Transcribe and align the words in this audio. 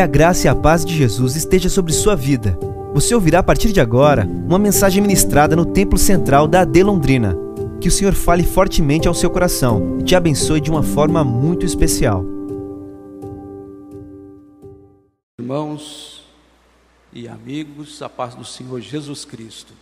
Que 0.00 0.04
a 0.04 0.06
graça 0.06 0.46
e 0.46 0.48
a 0.48 0.54
paz 0.54 0.82
de 0.82 0.96
Jesus 0.96 1.36
esteja 1.36 1.68
sobre 1.68 1.92
sua 1.92 2.16
vida. 2.16 2.58
Você 2.94 3.14
ouvirá 3.14 3.40
a 3.40 3.42
partir 3.42 3.70
de 3.70 3.82
agora 3.82 4.24
uma 4.24 4.58
mensagem 4.58 5.02
ministrada 5.02 5.54
no 5.54 5.66
Templo 5.66 5.98
Central 5.98 6.48
da 6.48 6.62
AD 6.62 6.82
Londrina. 6.82 7.36
Que 7.82 7.88
o 7.88 7.90
Senhor 7.90 8.14
fale 8.14 8.42
fortemente 8.42 9.06
ao 9.06 9.12
seu 9.12 9.28
coração 9.28 9.98
e 10.00 10.02
te 10.02 10.16
abençoe 10.16 10.58
de 10.58 10.70
uma 10.70 10.82
forma 10.82 11.22
muito 11.22 11.66
especial. 11.66 12.24
Irmãos 15.38 16.24
e 17.12 17.28
amigos, 17.28 18.00
a 18.00 18.08
paz 18.08 18.34
do 18.34 18.42
Senhor 18.42 18.80
Jesus 18.80 19.26
Cristo. 19.26 19.74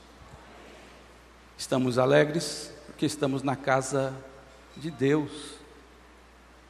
Estamos 1.57 1.96
alegres 1.96 2.73
porque 2.87 3.07
estamos 3.07 3.45
na 3.45 3.55
casa 3.55 4.12
de 4.77 4.91
Deus 4.91 5.30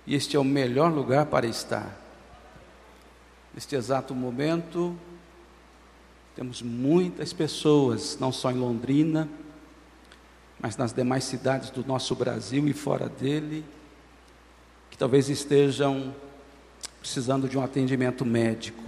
e 0.06 0.14
este 0.14 0.36
é 0.36 0.38
o 0.38 0.44
melhor 0.44 0.92
lugar 0.92 1.24
para 1.24 1.46
estar. 1.46 2.07
Neste 3.54 3.74
exato 3.74 4.14
momento, 4.14 4.96
temos 6.36 6.62
muitas 6.62 7.32
pessoas, 7.32 8.16
não 8.20 8.30
só 8.30 8.50
em 8.50 8.54
Londrina, 8.54 9.28
mas 10.60 10.76
nas 10.76 10.92
demais 10.92 11.24
cidades 11.24 11.70
do 11.70 11.84
nosso 11.84 12.14
Brasil 12.14 12.68
e 12.68 12.72
fora 12.72 13.08
dele, 13.08 13.64
que 14.90 14.96
talvez 14.96 15.28
estejam 15.28 16.14
precisando 17.00 17.48
de 17.48 17.56
um 17.56 17.62
atendimento 17.62 18.24
médico, 18.24 18.84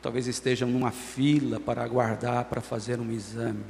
talvez 0.00 0.26
estejam 0.26 0.68
numa 0.68 0.90
fila 0.90 1.60
para 1.60 1.82
aguardar 1.82 2.44
para 2.46 2.60
fazer 2.60 3.00
um 3.00 3.10
exame. 3.12 3.64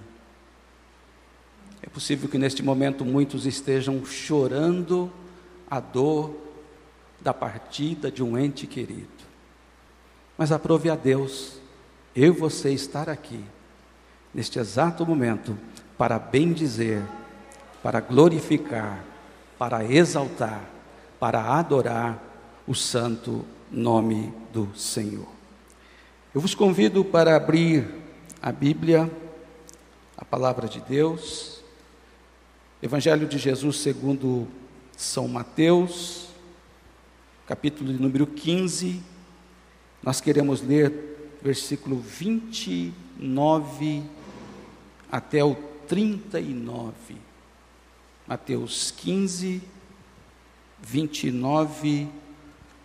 É 1.83 1.89
possível 1.89 2.29
que 2.29 2.39
neste 2.39 2.63
momento 2.63 3.05
muitos 3.05 3.47
estejam 3.47 4.05
chorando 4.05 5.13
a 5.71 5.81
dor 5.81 6.48
da 7.21 7.35
partida 7.35 8.11
de 8.11 8.23
um 8.23 8.39
ente 8.39 8.67
querido. 8.67 9.09
Mas 10.37 10.53
aprove 10.53 10.89
a 10.89 10.95
Deus 10.95 11.59
eu 12.15 12.35
e 12.35 12.37
você 12.37 12.73
estar 12.73 13.09
aqui, 13.09 13.45
neste 14.35 14.59
exato 14.59 15.07
momento, 15.07 15.57
para 15.97 16.19
bendizer, 16.19 17.03
para 17.83 18.01
glorificar, 18.01 19.05
para 19.59 19.85
exaltar, 19.85 20.61
para 21.21 21.41
adorar 21.59 22.23
o 22.67 22.75
santo 22.75 23.45
nome 23.71 24.33
do 24.53 24.69
Senhor. 24.77 25.29
Eu 26.35 26.41
vos 26.41 26.55
convido 26.55 27.05
para 27.05 27.37
abrir 27.37 27.87
a 28.41 28.53
Bíblia, 28.53 29.11
a 30.17 30.25
palavra 30.25 30.69
de 30.69 30.81
Deus, 30.81 31.63
Evangelho 32.81 33.27
de 33.27 33.39
Jesus 33.39 33.79
segundo 33.79 34.47
São 34.97 35.27
Mateus, 35.27 36.28
capítulo 37.49 37.91
de 37.91 37.99
número 37.99 38.27
15, 38.27 39.03
nós 40.03 40.21
queremos 40.21 40.61
ler 40.61 41.39
versículo 41.43 41.99
29 41.99 44.03
até 45.11 45.43
o 45.43 45.55
39. 45.89 46.93
Mateus 48.27 48.91
15, 48.91 49.63
29 50.83 52.07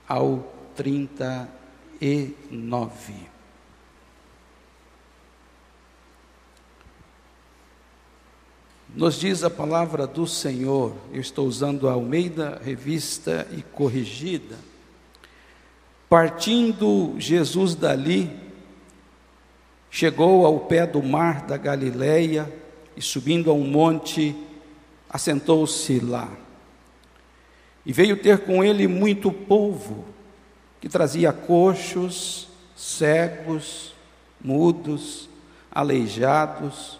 ao 0.07 0.55
39. 0.77 3.32
Nos 8.95 9.19
diz 9.19 9.43
a 9.43 9.49
palavra 9.49 10.05
do 10.05 10.27
Senhor, 10.27 10.93
eu 11.11 11.19
estou 11.19 11.47
usando 11.47 11.89
a 11.89 11.93
Almeida 11.93 12.61
Revista 12.63 13.47
e 13.51 13.61
Corrigida 13.61 14.55
Partindo 16.13 17.15
Jesus 17.17 17.73
dali, 17.73 18.29
chegou 19.89 20.45
ao 20.45 20.59
pé 20.59 20.85
do 20.85 21.01
mar 21.01 21.41
da 21.47 21.57
Galileia 21.57 22.53
e 22.95 23.01
subindo 23.01 23.49
a 23.49 23.53
um 23.55 23.65
monte, 23.65 24.35
assentou-se 25.09 25.99
lá. 25.99 26.31
E 27.83 27.91
veio 27.91 28.15
ter 28.15 28.45
com 28.45 28.63
ele 28.63 28.87
muito 28.87 29.31
povo, 29.31 30.05
que 30.79 30.87
trazia 30.87 31.33
coxos, 31.33 32.47
cegos, 32.75 33.95
mudos, 34.39 35.27
aleijados 35.71 36.99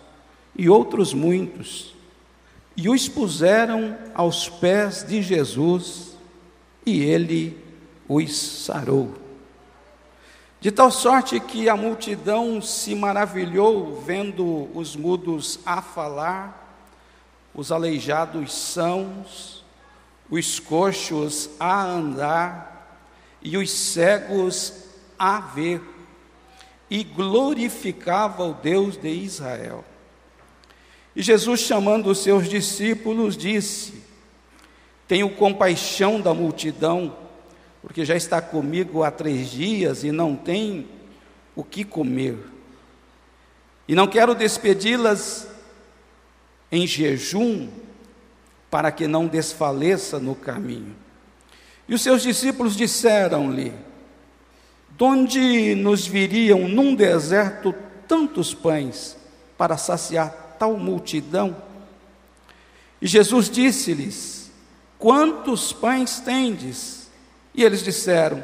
e 0.55 0.69
outros 0.69 1.13
muitos, 1.13 1.95
e 2.75 2.89
os 2.89 3.07
puseram 3.07 3.97
aos 4.13 4.49
pés 4.49 5.03
de 5.03 5.21
Jesus, 5.21 6.17
e 6.85 7.01
ele 7.01 7.57
os 8.07 8.35
sarou. 8.35 9.13
De 10.59 10.71
tal 10.71 10.89
sorte 10.89 11.39
que 11.39 11.67
a 11.67 11.75
multidão 11.75 12.61
se 12.61 12.95
maravilhou 12.95 14.01
vendo 14.01 14.69
os 14.73 14.95
mudos 14.95 15.59
a 15.65 15.81
falar, 15.81 16.61
os 17.53 17.71
aleijados 17.71 18.53
sãos, 18.53 19.63
os 20.29 20.59
coxos 20.59 21.49
a 21.59 21.83
andar 21.83 22.97
e 23.41 23.57
os 23.57 23.69
cegos 23.69 24.85
a 25.19 25.39
ver, 25.39 25.81
e 26.89 27.03
glorificava 27.03 28.43
o 28.43 28.53
Deus 28.53 28.95
de 28.95 29.09
Israel. 29.09 29.83
E 31.15 31.21
Jesus, 31.21 31.61
chamando 31.61 32.09
os 32.09 32.19
seus 32.19 32.49
discípulos, 32.49 33.37
disse: 33.37 33.93
Tenho 35.07 35.29
compaixão 35.29 36.19
da 36.19 36.33
multidão, 36.33 37.15
porque 37.81 38.03
já 38.03 38.15
está 38.15 38.41
comigo 38.41 39.03
há 39.03 39.11
três 39.11 39.49
dias 39.49 40.03
e 40.03 40.11
não 40.11 40.35
tem 40.35 40.87
o 41.55 41.63
que 41.63 41.83
comer. 41.83 42.37
E 43.87 43.93
não 43.93 44.07
quero 44.07 44.33
despedi-las 44.33 45.47
em 46.71 46.87
jejum, 46.87 47.69
para 48.71 48.91
que 48.91 49.07
não 49.07 49.27
desfaleça 49.27 50.19
no 50.19 50.33
caminho. 50.33 50.95
E 51.87 51.93
os 51.93 52.01
seus 52.01 52.23
discípulos 52.23 52.75
disseram-lhe: 52.75 53.71
Donde 54.97 55.75
nos 55.75 56.07
viriam 56.07 56.67
num 56.67 56.95
deserto 56.95 57.75
tantos 58.07 58.51
pães 58.51 59.15
para 59.55 59.77
saciar 59.77 60.42
tal 60.57 60.77
multidão? 60.77 61.55
E 63.01 63.07
Jesus 63.07 63.49
disse-lhes: 63.49 64.51
Quantos 64.97 65.73
pães 65.73 66.19
tendes? 66.19 67.09
E 67.53 67.63
eles 67.63 67.83
disseram: 67.83 68.43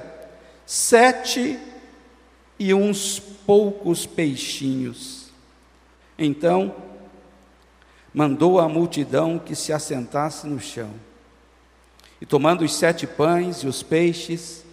sete 0.66 1.58
e 2.60 2.74
uns 2.74 3.20
poucos 3.20 4.06
peixinhos. 4.06 5.32
Então, 6.18 6.76
mandou 8.14 8.60
a 8.60 8.68
multidão 8.68 9.40
que 9.40 9.56
se 9.56 9.74
assentasse 9.74 10.46
no 10.46 10.60
chão. 10.60 10.92
E 12.22 12.26
tomando 12.26 12.64
os 12.64 12.76
sete 12.76 13.08
pães 13.08 13.58
e 13.64 13.68
os 13.68 13.82
peixes, 13.82 14.66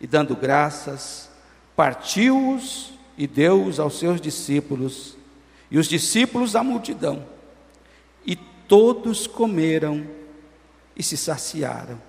e 0.00 0.06
dando 0.06 0.34
graças, 0.34 1.28
partiu-os 1.76 2.92
e 3.18 3.26
deu-os 3.26 3.78
aos 3.78 3.98
seus 3.98 4.20
discípulos, 4.20 5.15
e 5.70 5.78
os 5.78 5.88
discípulos 5.88 6.54
à 6.54 6.62
multidão. 6.62 7.24
E 8.24 8.36
todos 8.36 9.26
comeram 9.26 10.06
e 10.96 11.02
se 11.02 11.16
saciaram. 11.16 12.00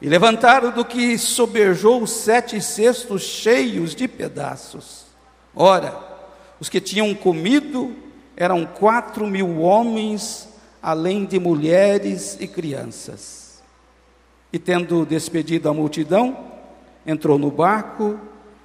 E 0.00 0.08
levantaram 0.08 0.72
do 0.72 0.84
que 0.84 1.16
soberjou 1.16 2.02
os 2.02 2.10
sete 2.10 2.60
cestos 2.60 3.22
cheios 3.22 3.94
de 3.94 4.08
pedaços. 4.08 5.06
Ora, 5.54 5.96
os 6.58 6.68
que 6.68 6.80
tinham 6.80 7.14
comido 7.14 7.94
eram 8.36 8.66
quatro 8.66 9.26
mil 9.26 9.60
homens, 9.60 10.48
além 10.82 11.24
de 11.24 11.38
mulheres 11.38 12.36
e 12.40 12.48
crianças. 12.48 13.62
E 14.52 14.58
tendo 14.58 15.06
despedido 15.06 15.68
a 15.68 15.74
multidão, 15.74 16.36
entrou 17.06 17.38
no 17.38 17.50
barco 17.50 18.18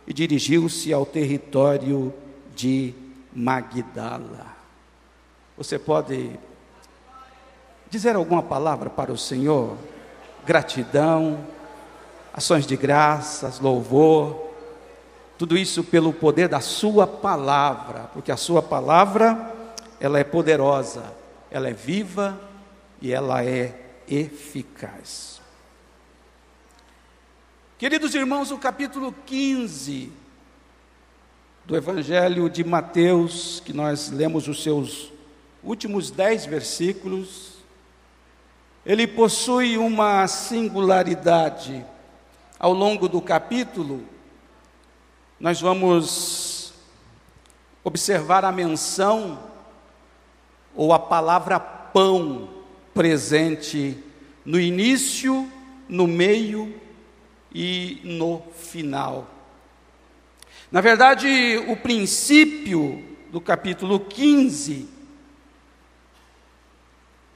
e 0.08 0.14
dirigiu-se 0.14 0.92
ao 0.92 1.06
território 1.06 2.14
de 2.56 2.94
Magdala. 3.38 4.58
Você 5.58 5.80
pode 5.80 6.38
dizer 7.90 8.16
alguma 8.16 8.44
palavra 8.44 8.90
para 8.90 9.12
o 9.12 9.18
Senhor? 9.18 9.78
gratidão, 10.48 11.46
ações 12.34 12.66
de 12.66 12.78
graças, 12.78 13.60
louvor, 13.60 14.50
tudo 15.38 15.58
isso 15.58 15.84
pelo 15.84 16.14
poder 16.14 16.48
da 16.48 16.62
Sua 16.62 17.06
palavra, 17.06 18.10
porque 18.14 18.32
a 18.32 18.38
Sua 18.38 18.64
palavra, 18.64 19.54
ela 20.00 20.18
é 20.18 20.24
poderosa, 20.24 21.04
ela 21.52 21.68
é 21.68 21.74
viva 21.74 22.40
e 23.02 23.12
ela 23.12 23.44
é 23.44 23.78
eficaz. 24.08 25.42
Queridos 27.78 28.16
irmãos, 28.16 28.50
o 28.50 28.58
capítulo 28.58 29.14
15 29.26 30.12
do 31.68 31.76
Evangelho 31.76 32.50
de 32.50 32.64
Mateus, 32.64 33.60
que 33.60 33.74
nós 33.74 34.10
lemos 34.10 34.48
os 34.48 34.64
seus 34.64 35.12
últimos 35.62 36.10
dez 36.10 36.46
versículos, 36.46 37.58
ele 38.86 39.06
possui 39.06 39.78
uma 39.78 40.26
singularidade 40.30 41.86
ao 42.58 42.72
longo 42.72 43.10
do 43.10 43.22
capítulo, 43.22 44.02
nós 45.38 45.60
vamos 45.60 46.72
observar 47.84 48.46
a 48.46 48.52
menção 48.52 49.38
ou 50.74 50.94
a 50.94 51.00
palavra 51.00 51.60
pão 51.60 52.48
presente 52.94 54.02
no 54.46 54.58
início, 54.58 55.52
no 55.90 56.08
meio 56.08 56.74
e 57.54 58.00
no 58.06 58.42
final. 58.56 59.37
Na 60.70 60.82
verdade, 60.82 61.64
o 61.68 61.78
princípio 61.78 63.02
do 63.32 63.40
capítulo 63.40 64.02
15 64.02 64.90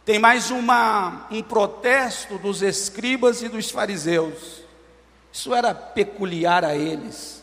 tem 0.03 0.19
mais 0.19 0.51
uma, 0.51 1.27
um 1.31 1.41
protesto 1.41 2.37
dos 2.37 2.61
escribas 2.61 3.41
e 3.41 3.47
dos 3.47 3.71
fariseus. 3.71 4.61
Isso 5.31 5.53
era 5.53 5.73
peculiar 5.73 6.65
a 6.65 6.75
eles. 6.75 7.41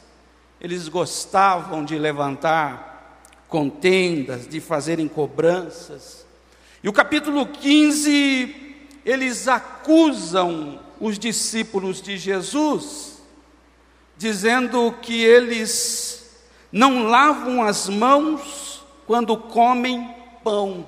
Eles 0.60 0.88
gostavam 0.88 1.82
de 1.82 1.98
levantar 1.98 3.24
contendas, 3.48 4.46
de 4.46 4.60
fazerem 4.60 5.08
cobranças. 5.08 6.26
E 6.82 6.88
o 6.88 6.92
capítulo 6.92 7.46
15, 7.46 8.76
eles 9.06 9.48
acusam 9.48 10.80
os 11.00 11.18
discípulos 11.18 12.02
de 12.02 12.18
Jesus, 12.18 13.17
dizendo 14.18 14.92
que 15.00 15.22
eles 15.22 16.28
não 16.72 17.04
lavam 17.04 17.62
as 17.62 17.88
mãos 17.88 18.84
quando 19.06 19.36
comem 19.36 20.12
pão. 20.42 20.84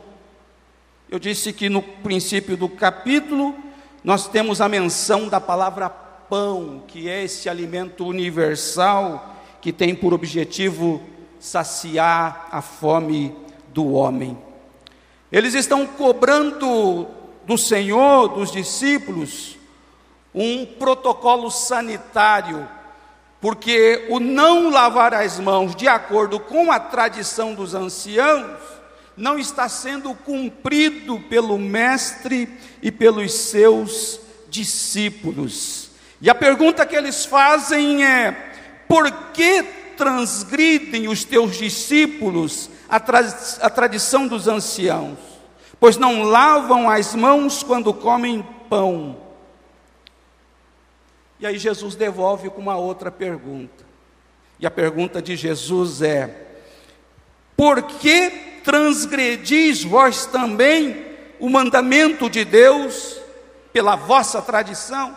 Eu 1.09 1.19
disse 1.19 1.53
que 1.53 1.69
no 1.69 1.81
princípio 1.81 2.57
do 2.57 2.69
capítulo 2.69 3.55
nós 4.03 4.27
temos 4.27 4.61
a 4.61 4.69
menção 4.69 5.29
da 5.29 5.41
palavra 5.41 5.89
pão, 5.89 6.83
que 6.89 7.09
é 7.09 7.23
esse 7.23 7.49
alimento 7.49 8.05
universal 8.05 9.37
que 9.61 9.73
tem 9.73 9.95
por 9.95 10.13
objetivo 10.13 11.01
saciar 11.39 12.49
a 12.51 12.61
fome 12.61 13.35
do 13.69 13.93
homem. 13.93 14.37
Eles 15.31 15.55
estão 15.55 15.87
cobrando 15.87 17.07
do 17.47 17.57
Senhor, 17.57 18.29
dos 18.29 18.51
discípulos, 18.51 19.57
um 20.35 20.67
protocolo 20.67 21.51
sanitário, 21.51 22.69
porque 23.41 24.07
o 24.11 24.21
não 24.21 24.69
lavar 24.69 25.15
as 25.15 25.41
mãos, 25.41 25.75
de 25.75 25.89
acordo 25.89 26.39
com 26.39 26.71
a 26.71 26.79
tradição 26.79 27.55
dos 27.55 27.75
anciãos, 27.75 28.59
não 29.17 29.39
está 29.39 29.69
sendo 29.69 30.15
cumprido 30.15 31.19
pelo 31.21 31.59
Mestre 31.59 32.49
e 32.83 32.91
pelos 32.93 33.33
seus 33.33 34.21
discípulos. 34.49 35.91
E 36.21 36.29
a 36.29 36.35
pergunta 36.35 36.85
que 36.85 36.95
eles 36.95 37.25
fazem 37.25 38.05
é: 38.05 38.53
por 38.87 39.11
que 39.33 39.63
transgridem 39.97 41.09
os 41.09 41.25
teus 41.25 41.57
discípulos 41.57 42.69
a, 42.89 43.01
tra 43.01 43.21
a 43.63 43.71
tradição 43.71 44.27
dos 44.27 44.49
anciãos? 44.49 45.19
Pois 45.79 45.97
não 45.97 46.23
lavam 46.25 46.91
as 46.91 47.15
mãos 47.15 47.63
quando 47.63 47.95
comem 47.95 48.47
pão 48.69 49.30
e 51.41 51.47
aí 51.47 51.59
Jesus 51.59 51.95
devolve 51.95 52.51
com 52.51 52.61
uma 52.61 52.77
outra 52.77 53.11
pergunta. 53.11 53.85
E 54.59 54.67
a 54.67 54.71
pergunta 54.71 55.23
de 55.23 55.37
Jesus 55.37 56.03
é: 56.03 56.49
Por 57.57 57.83
que 57.83 58.31
transgredis 58.63 59.83
vós 59.83 60.27
também 60.27 61.07
o 61.39 61.49
mandamento 61.49 62.29
de 62.29 62.45
Deus 62.45 63.19
pela 63.73 63.97
vossa 63.97 64.43
tradição? 64.43 65.17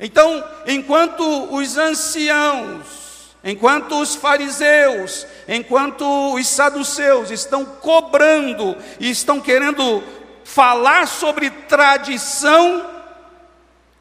Então, 0.00 0.42
enquanto 0.66 1.22
os 1.54 1.76
anciãos, 1.76 3.36
enquanto 3.44 4.00
os 4.00 4.14
fariseus, 4.14 5.26
enquanto 5.46 6.34
os 6.34 6.46
saduceus 6.46 7.30
estão 7.30 7.64
cobrando 7.64 8.74
e 8.98 9.10
estão 9.10 9.38
querendo 9.38 10.02
falar 10.44 11.06
sobre 11.06 11.50
tradição, 11.50 12.97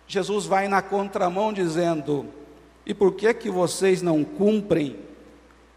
Jesus 0.07 0.45
vai 0.45 0.69
na 0.69 0.81
contramão 0.81 1.51
dizendo: 1.51 2.25
"E 2.85 2.93
por 2.93 3.13
que 3.13 3.33
que 3.33 3.49
vocês 3.49 4.01
não 4.01 4.23
cumprem 4.23 4.97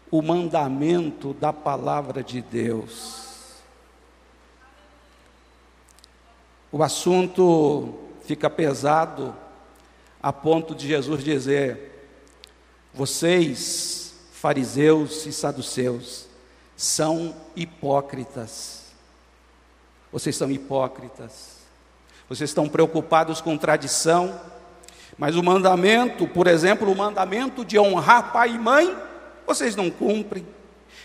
o 0.09 0.21
mandamento 0.21 1.33
da 1.33 1.51
palavra 1.51 2.23
de 2.23 2.41
Deus?" 2.41 3.59
O 6.71 6.81
assunto 6.81 7.93
fica 8.23 8.49
pesado 8.49 9.35
a 10.23 10.31
ponto 10.31 10.73
de 10.73 10.87
Jesus 10.87 11.21
dizer: 11.21 12.07
"Vocês, 12.93 14.15
fariseus 14.31 15.25
e 15.25 15.33
saduceus, 15.33 16.27
são 16.77 17.35
hipócritas. 17.53 18.93
Vocês 20.09 20.35
são 20.37 20.49
hipócritas 20.49 21.50
vocês 22.31 22.49
estão 22.49 22.69
preocupados 22.69 23.41
com 23.41 23.57
tradição, 23.57 24.39
mas 25.17 25.35
o 25.35 25.43
mandamento, 25.43 26.25
por 26.25 26.47
exemplo, 26.47 26.89
o 26.89 26.95
mandamento 26.95 27.65
de 27.65 27.77
honrar 27.77 28.31
pai 28.31 28.51
e 28.51 28.57
mãe, 28.57 28.95
vocês 29.45 29.75
não 29.75 29.89
cumprem. 29.89 30.47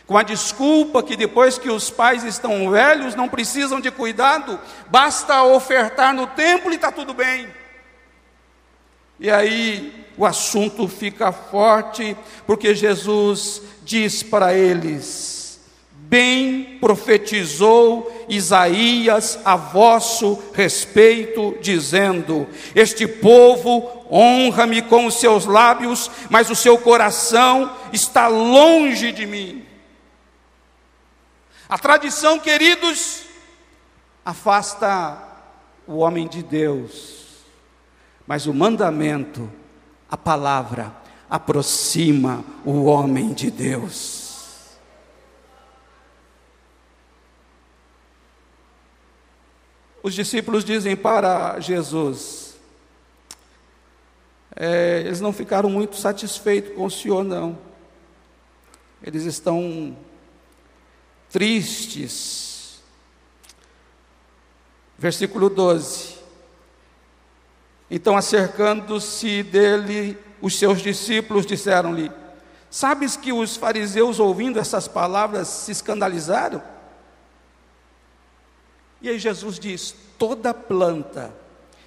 Com 0.06 0.16
a 0.16 0.22
desculpa 0.22 1.02
que 1.02 1.16
depois 1.16 1.58
que 1.58 1.68
os 1.68 1.90
pais 1.90 2.22
estão 2.22 2.70
velhos, 2.70 3.16
não 3.16 3.28
precisam 3.28 3.80
de 3.80 3.90
cuidado, 3.90 4.56
basta 4.86 5.42
ofertar 5.42 6.14
no 6.14 6.28
templo 6.28 6.70
e 6.70 6.76
está 6.76 6.92
tudo 6.92 7.12
bem. 7.12 7.48
E 9.18 9.28
aí 9.28 10.06
o 10.16 10.24
assunto 10.24 10.86
fica 10.86 11.32
forte, 11.32 12.16
porque 12.46 12.72
Jesus 12.72 13.62
diz 13.82 14.22
para 14.22 14.54
eles: 14.54 15.35
Bem 16.16 16.78
profetizou 16.80 18.24
Isaías 18.26 19.38
a 19.44 19.54
vosso 19.54 20.42
respeito, 20.54 21.54
dizendo: 21.60 22.48
Este 22.74 23.06
povo 23.06 24.06
honra-me 24.10 24.80
com 24.80 25.04
os 25.04 25.16
seus 25.16 25.44
lábios, 25.44 26.10
mas 26.30 26.48
o 26.48 26.56
seu 26.56 26.78
coração 26.78 27.70
está 27.92 28.28
longe 28.28 29.12
de 29.12 29.26
mim. 29.26 29.66
A 31.68 31.76
tradição, 31.76 32.38
queridos, 32.38 33.24
afasta 34.24 35.22
o 35.86 35.98
homem 35.98 36.26
de 36.26 36.42
Deus, 36.42 37.44
mas 38.26 38.46
o 38.46 38.54
mandamento, 38.54 39.52
a 40.10 40.16
palavra, 40.16 40.96
aproxima 41.28 42.42
o 42.64 42.84
homem 42.84 43.34
de 43.34 43.50
Deus. 43.50 44.15
Os 50.06 50.14
discípulos 50.14 50.64
dizem 50.64 50.94
para 50.94 51.58
Jesus, 51.58 52.54
é, 54.54 55.00
eles 55.04 55.20
não 55.20 55.32
ficaram 55.32 55.68
muito 55.68 55.96
satisfeitos 55.96 56.76
com 56.76 56.84
o 56.84 56.90
Senhor, 56.92 57.24
não. 57.24 57.58
Eles 59.02 59.24
estão 59.24 59.96
tristes. 61.28 62.80
Versículo 64.96 65.50
12. 65.50 66.18
Então, 67.90 68.16
acercando-se 68.16 69.42
dele, 69.42 70.16
os 70.40 70.56
seus 70.56 70.82
discípulos 70.82 71.44
disseram-lhe: 71.44 72.12
Sabes 72.70 73.16
que 73.16 73.32
os 73.32 73.56
fariseus, 73.56 74.20
ouvindo 74.20 74.60
essas 74.60 74.86
palavras, 74.86 75.48
se 75.48 75.72
escandalizaram? 75.72 76.75
E 79.06 79.10
aí 79.10 79.20
Jesus 79.20 79.56
diz: 79.56 79.94
toda 80.18 80.52
planta 80.52 81.32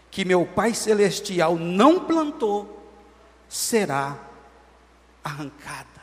que 0.09 0.23
meu 0.23 0.45
Pai 0.45 0.73
Celestial 0.73 1.57
não 1.57 1.99
plantou 2.05 2.81
será 3.49 4.17
arrancada. 5.21 5.99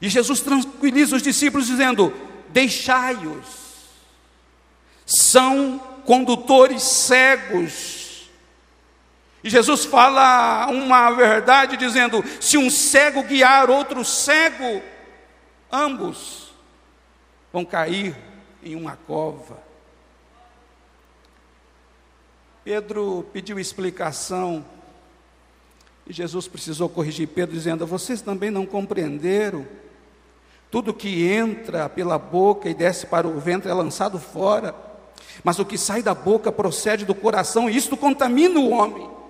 E 0.00 0.08
Jesus 0.08 0.40
tranquiliza 0.40 1.16
os 1.16 1.22
discípulos, 1.22 1.66
dizendo: 1.66 2.14
Deixai-os, 2.48 3.90
são 5.04 5.78
condutores 6.06 6.82
cegos. 6.82 8.30
E 9.44 9.50
Jesus 9.50 9.84
fala 9.84 10.66
uma 10.68 11.10
verdade, 11.10 11.76
dizendo: 11.76 12.24
Se 12.40 12.56
um 12.56 12.70
cego 12.70 13.22
guiar 13.22 13.68
outro 13.68 14.02
cego, 14.02 14.82
ambos 15.70 16.54
vão 17.52 17.66
cair 17.66 18.31
em 18.62 18.76
uma 18.76 18.96
cova. 18.96 19.58
Pedro 22.64 23.26
pediu 23.32 23.58
explicação 23.58 24.64
e 26.06 26.12
Jesus 26.12 26.48
precisou 26.48 26.88
corrigir 26.88 27.28
Pedro, 27.28 27.54
dizendo: 27.54 27.86
Vocês 27.86 28.20
também 28.20 28.50
não 28.50 28.66
compreenderam? 28.66 29.66
Tudo 30.70 30.94
que 30.94 31.26
entra 31.28 31.88
pela 31.88 32.18
boca 32.18 32.68
e 32.68 32.74
desce 32.74 33.06
para 33.06 33.28
o 33.28 33.38
ventre 33.38 33.70
é 33.70 33.74
lançado 33.74 34.18
fora, 34.18 34.74
mas 35.44 35.58
o 35.58 35.66
que 35.66 35.76
sai 35.76 36.02
da 36.02 36.14
boca 36.14 36.50
procede 36.50 37.04
do 37.04 37.14
coração, 37.14 37.68
e 37.68 37.76
isto 37.76 37.96
contamina 37.96 38.58
o 38.58 38.70
homem. 38.70 39.21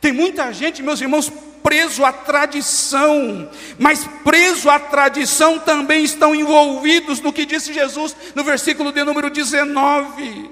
Tem 0.00 0.12
muita 0.12 0.52
gente, 0.52 0.82
meus 0.82 1.00
irmãos, 1.00 1.32
preso 1.62 2.04
à 2.04 2.12
tradição, 2.12 3.50
mas 3.78 4.06
preso 4.22 4.68
à 4.68 4.78
tradição 4.78 5.58
também 5.58 6.04
estão 6.04 6.34
envolvidos 6.34 7.20
no 7.20 7.32
que 7.32 7.46
disse 7.46 7.72
Jesus 7.72 8.14
no 8.34 8.44
versículo 8.44 8.92
de 8.92 9.02
número 9.02 9.30
19. 9.30 10.50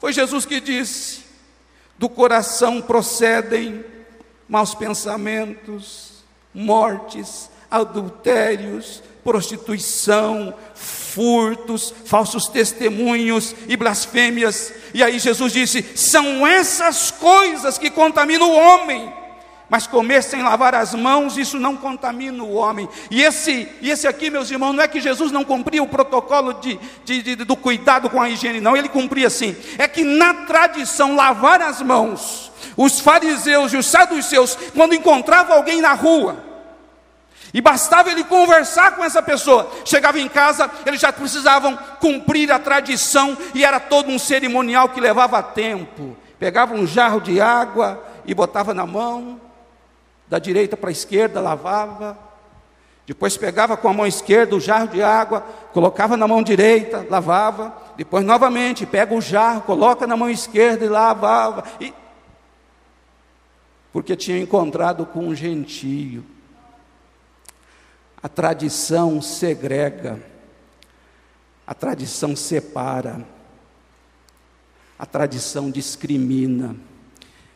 Foi 0.00 0.12
Jesus 0.12 0.44
que 0.44 0.60
disse: 0.60 1.22
do 1.96 2.08
coração 2.08 2.82
procedem 2.82 3.84
maus 4.48 4.74
pensamentos, 4.74 6.24
mortes, 6.52 7.48
adultérios, 7.70 9.00
prostituição, 9.24 10.54
furtos, 10.74 11.94
falsos 12.04 12.48
testemunhos 12.48 13.54
e 13.68 13.76
blasfêmias. 13.76 14.72
E 14.94 15.02
aí 15.02 15.18
Jesus 15.18 15.52
disse: 15.52 15.84
são 15.94 16.46
essas 16.46 17.10
coisas 17.10 17.78
que 17.78 17.90
contaminam 17.90 18.50
o 18.50 18.56
homem. 18.56 19.22
Mas 19.68 19.86
comer 19.86 20.22
sem 20.22 20.42
lavar 20.42 20.74
as 20.74 20.94
mãos, 20.94 21.38
isso 21.38 21.58
não 21.58 21.78
contamina 21.78 22.44
o 22.44 22.52
homem. 22.56 22.86
E 23.10 23.22
esse, 23.22 23.66
e 23.80 23.90
esse 23.90 24.06
aqui, 24.06 24.28
meus 24.28 24.50
irmãos, 24.50 24.74
não 24.74 24.82
é 24.82 24.86
que 24.86 25.00
Jesus 25.00 25.32
não 25.32 25.44
cumpria 25.44 25.82
o 25.82 25.88
protocolo 25.88 26.52
de, 26.52 26.78
de, 27.06 27.22
de, 27.22 27.36
do 27.36 27.56
cuidado 27.56 28.10
com 28.10 28.20
a 28.20 28.28
higiene, 28.28 28.60
não. 28.60 28.76
Ele 28.76 28.90
cumpria 28.90 29.30
sim. 29.30 29.56
É 29.78 29.88
que 29.88 30.04
na 30.04 30.44
tradição, 30.44 31.16
lavar 31.16 31.62
as 31.62 31.80
mãos, 31.80 32.52
os 32.76 33.00
fariseus 33.00 33.72
e 33.72 33.78
os 33.78 33.86
saduceus, 33.86 34.58
quando 34.74 34.94
encontravam 34.94 35.56
alguém 35.56 35.80
na 35.80 35.94
rua, 35.94 36.51
e 37.54 37.60
bastava 37.60 38.10
ele 38.10 38.24
conversar 38.24 38.96
com 38.96 39.04
essa 39.04 39.22
pessoa. 39.22 39.70
Chegava 39.84 40.18
em 40.18 40.28
casa, 40.28 40.70
eles 40.86 41.00
já 41.00 41.12
precisavam 41.12 41.76
cumprir 42.00 42.50
a 42.50 42.58
tradição, 42.58 43.36
e 43.54 43.64
era 43.64 43.78
todo 43.78 44.10
um 44.10 44.18
cerimonial 44.18 44.88
que 44.88 45.00
levava 45.00 45.42
tempo. 45.42 46.16
Pegava 46.38 46.74
um 46.74 46.86
jarro 46.86 47.20
de 47.20 47.40
água 47.40 48.02
e 48.24 48.34
botava 48.34 48.72
na 48.72 48.86
mão, 48.86 49.40
da 50.26 50.38
direita 50.38 50.76
para 50.76 50.88
a 50.88 50.92
esquerda, 50.92 51.40
lavava. 51.40 52.18
Depois 53.06 53.36
pegava 53.36 53.76
com 53.76 53.88
a 53.88 53.92
mão 53.92 54.06
esquerda 54.06 54.56
o 54.56 54.60
jarro 54.60 54.88
de 54.88 55.02
água, 55.02 55.44
colocava 55.72 56.16
na 56.16 56.26
mão 56.26 56.42
direita, 56.42 57.06
lavava. 57.10 57.74
Depois 57.96 58.24
novamente 58.24 58.86
pega 58.86 59.14
o 59.14 59.20
jarro, 59.20 59.62
coloca 59.62 60.06
na 60.06 60.16
mão 60.16 60.30
esquerda 60.30 60.84
e 60.84 60.88
lavava. 60.88 61.64
E... 61.80 61.92
Porque 63.92 64.16
tinha 64.16 64.38
encontrado 64.38 65.04
com 65.04 65.26
um 65.26 65.34
gentio. 65.34 66.24
A 68.22 68.28
tradição 68.28 69.20
segrega, 69.20 70.22
a 71.66 71.74
tradição 71.74 72.36
separa, 72.36 73.26
a 74.96 75.04
tradição 75.04 75.70
discrimina, 75.70 76.76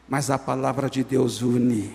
mas 0.09 0.29
a 0.31 0.37
palavra 0.37 0.91
de 0.91 1.05
Deus 1.05 1.41
une. 1.41 1.95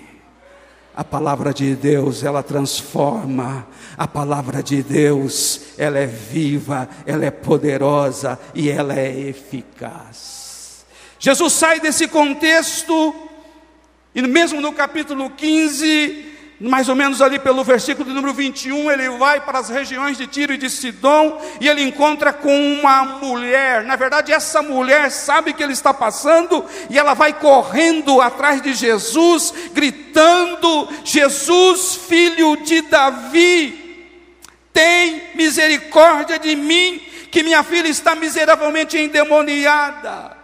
A 0.95 1.03
palavra 1.03 1.53
de 1.53 1.75
Deus, 1.75 2.23
ela 2.23 2.41
transforma. 2.43 3.67
A 3.97 4.07
palavra 4.07 4.63
de 4.63 4.81
Deus, 4.81 5.61
ela 5.77 5.99
é 5.99 6.05
viva, 6.05 6.87
ela 7.05 7.25
é 7.25 7.31
poderosa 7.31 8.39
e 8.53 8.69
ela 8.69 8.97
é 8.97 9.19
eficaz. 9.19 10.85
Jesus 11.19 11.53
sai 11.53 11.79
desse 11.79 12.07
contexto, 12.07 13.13
e 14.15 14.21
mesmo 14.21 14.59
no 14.61 14.73
capítulo 14.73 15.29
15, 15.29 16.30
mais 16.61 16.87
ou 16.87 16.95
menos 16.95 17.21
ali 17.21 17.39
pelo 17.39 17.63
versículo 17.63 18.13
número 18.13 18.33
21, 18.33 18.91
ele 18.91 19.09
vai 19.17 19.41
para 19.41 19.59
as 19.59 19.69
regiões 19.69 20.17
de 20.17 20.27
Tiro 20.27 20.53
e 20.53 20.57
de 20.57 20.69
Sidom 20.69 21.41
e 21.59 21.67
ele 21.67 21.81
encontra 21.81 22.31
com 22.31 22.55
uma 22.73 23.03
mulher. 23.03 23.83
Na 23.83 23.95
verdade, 23.95 24.31
essa 24.31 24.61
mulher 24.61 25.09
sabe 25.09 25.53
que 25.53 25.63
ele 25.63 25.73
está 25.73 25.93
passando 25.93 26.63
e 26.89 26.99
ela 26.99 27.15
vai 27.15 27.33
correndo 27.33 28.21
atrás 28.21 28.61
de 28.61 28.73
Jesus, 28.73 29.53
gritando: 29.73 30.87
Jesus, 31.03 31.95
filho 31.95 32.55
de 32.57 32.81
Davi, 32.83 34.07
tem 34.71 35.35
misericórdia 35.35 36.37
de 36.37 36.55
mim, 36.55 37.01
que 37.31 37.41
minha 37.41 37.63
filha 37.63 37.87
está 37.87 38.13
miseravelmente 38.13 38.97
endemoniada. 38.97 40.37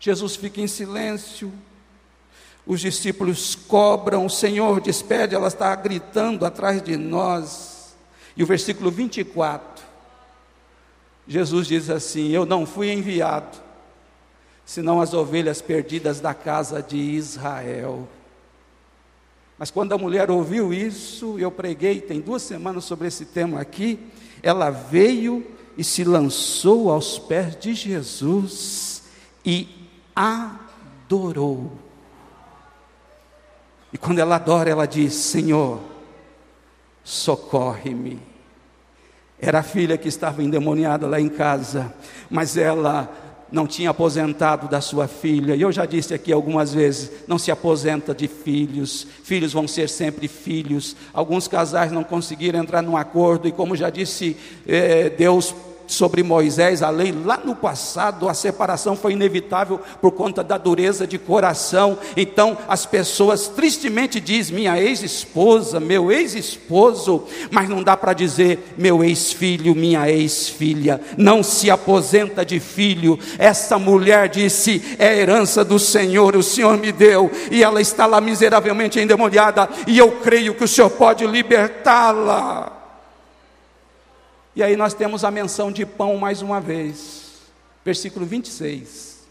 Jesus 0.00 0.36
fica 0.36 0.60
em 0.60 0.66
silêncio 0.66 1.52
os 2.68 2.80
discípulos 2.80 3.54
cobram, 3.54 4.26
o 4.26 4.30
Senhor 4.30 4.78
despede, 4.82 5.34
ela 5.34 5.48
está 5.48 5.74
gritando 5.74 6.44
atrás 6.44 6.82
de 6.82 6.98
nós. 6.98 7.96
E 8.36 8.42
o 8.42 8.46
versículo 8.46 8.90
24, 8.90 9.82
Jesus 11.26 11.66
diz 11.66 11.88
assim: 11.88 12.28
Eu 12.28 12.44
não 12.44 12.66
fui 12.66 12.92
enviado, 12.92 13.56
senão 14.66 15.00
as 15.00 15.14
ovelhas 15.14 15.62
perdidas 15.62 16.20
da 16.20 16.34
casa 16.34 16.82
de 16.82 16.98
Israel. 16.98 18.06
Mas 19.56 19.70
quando 19.70 19.94
a 19.94 19.98
mulher 19.98 20.30
ouviu 20.30 20.70
isso, 20.70 21.38
eu 21.38 21.50
preguei, 21.50 22.02
tem 22.02 22.20
duas 22.20 22.42
semanas 22.42 22.84
sobre 22.84 23.08
esse 23.08 23.24
tema 23.24 23.60
aqui, 23.60 23.98
ela 24.42 24.68
veio 24.68 25.44
e 25.74 25.82
se 25.82 26.04
lançou 26.04 26.92
aos 26.92 27.18
pés 27.18 27.58
de 27.58 27.72
Jesus 27.72 29.04
e 29.42 29.88
adorou. 30.14 31.87
E 33.92 33.98
quando 33.98 34.18
ela 34.18 34.36
adora, 34.36 34.70
ela 34.70 34.86
diz: 34.86 35.14
Senhor, 35.14 35.80
socorre-me. 37.02 38.20
Era 39.40 39.60
a 39.60 39.62
filha 39.62 39.96
que 39.96 40.08
estava 40.08 40.42
endemoniada 40.42 41.06
lá 41.06 41.20
em 41.20 41.28
casa, 41.28 41.94
mas 42.28 42.56
ela 42.56 43.08
não 43.50 43.66
tinha 43.66 43.90
aposentado 43.90 44.68
da 44.68 44.80
sua 44.80 45.08
filha. 45.08 45.54
E 45.54 45.62
eu 45.62 45.72
já 45.72 45.86
disse 45.86 46.12
aqui 46.12 46.32
algumas 46.32 46.74
vezes: 46.74 47.10
não 47.26 47.38
se 47.38 47.50
aposenta 47.50 48.14
de 48.14 48.28
filhos, 48.28 49.06
filhos 49.22 49.52
vão 49.52 49.66
ser 49.66 49.88
sempre 49.88 50.28
filhos. 50.28 50.96
Alguns 51.12 51.48
casais 51.48 51.92
não 51.92 52.04
conseguiram 52.04 52.60
entrar 52.60 52.82
num 52.82 52.96
acordo, 52.96 53.48
e 53.48 53.52
como 53.52 53.76
já 53.76 53.90
disse, 53.90 54.36
eh, 54.66 55.10
Deus 55.10 55.54
sobre 55.88 56.22
Moisés, 56.22 56.82
a 56.82 56.90
lei 56.90 57.12
lá 57.24 57.40
no 57.42 57.56
passado, 57.56 58.28
a 58.28 58.34
separação 58.34 58.94
foi 58.94 59.14
inevitável 59.14 59.80
por 60.00 60.12
conta 60.12 60.44
da 60.44 60.58
dureza 60.58 61.06
de 61.06 61.18
coração. 61.18 61.98
Então 62.16 62.56
as 62.68 62.86
pessoas 62.86 63.48
tristemente 63.48 64.20
dizem: 64.20 64.54
minha 64.54 64.80
ex-esposa, 64.80 65.80
meu 65.80 66.12
ex-esposo, 66.12 67.24
mas 67.50 67.68
não 67.68 67.82
dá 67.82 67.96
para 67.96 68.12
dizer 68.12 68.74
meu 68.76 69.02
ex-filho, 69.02 69.74
minha 69.74 70.08
ex-filha. 70.08 71.00
Não 71.16 71.42
se 71.42 71.70
aposenta 71.70 72.44
de 72.44 72.60
filho. 72.60 73.18
Essa 73.38 73.78
mulher 73.78 74.28
disse: 74.28 74.96
é 74.98 75.18
herança 75.18 75.64
do 75.64 75.78
Senhor, 75.78 76.36
o 76.36 76.42
Senhor 76.42 76.76
me 76.76 76.92
deu, 76.92 77.30
e 77.50 77.62
ela 77.62 77.80
está 77.80 78.04
lá 78.04 78.20
miseravelmente 78.20 79.00
endemoniada, 79.00 79.68
e 79.86 79.98
eu 79.98 80.12
creio 80.12 80.54
que 80.54 80.64
o 80.64 80.68
Senhor 80.68 80.90
pode 80.90 81.26
libertá-la. 81.26 82.77
E 84.58 84.62
aí 84.64 84.74
nós 84.74 84.92
temos 84.92 85.22
a 85.22 85.30
menção 85.30 85.70
de 85.70 85.86
pão 85.86 86.16
mais 86.16 86.42
uma 86.42 86.60
vez, 86.60 87.42
versículo 87.84 88.26
26. 88.26 89.24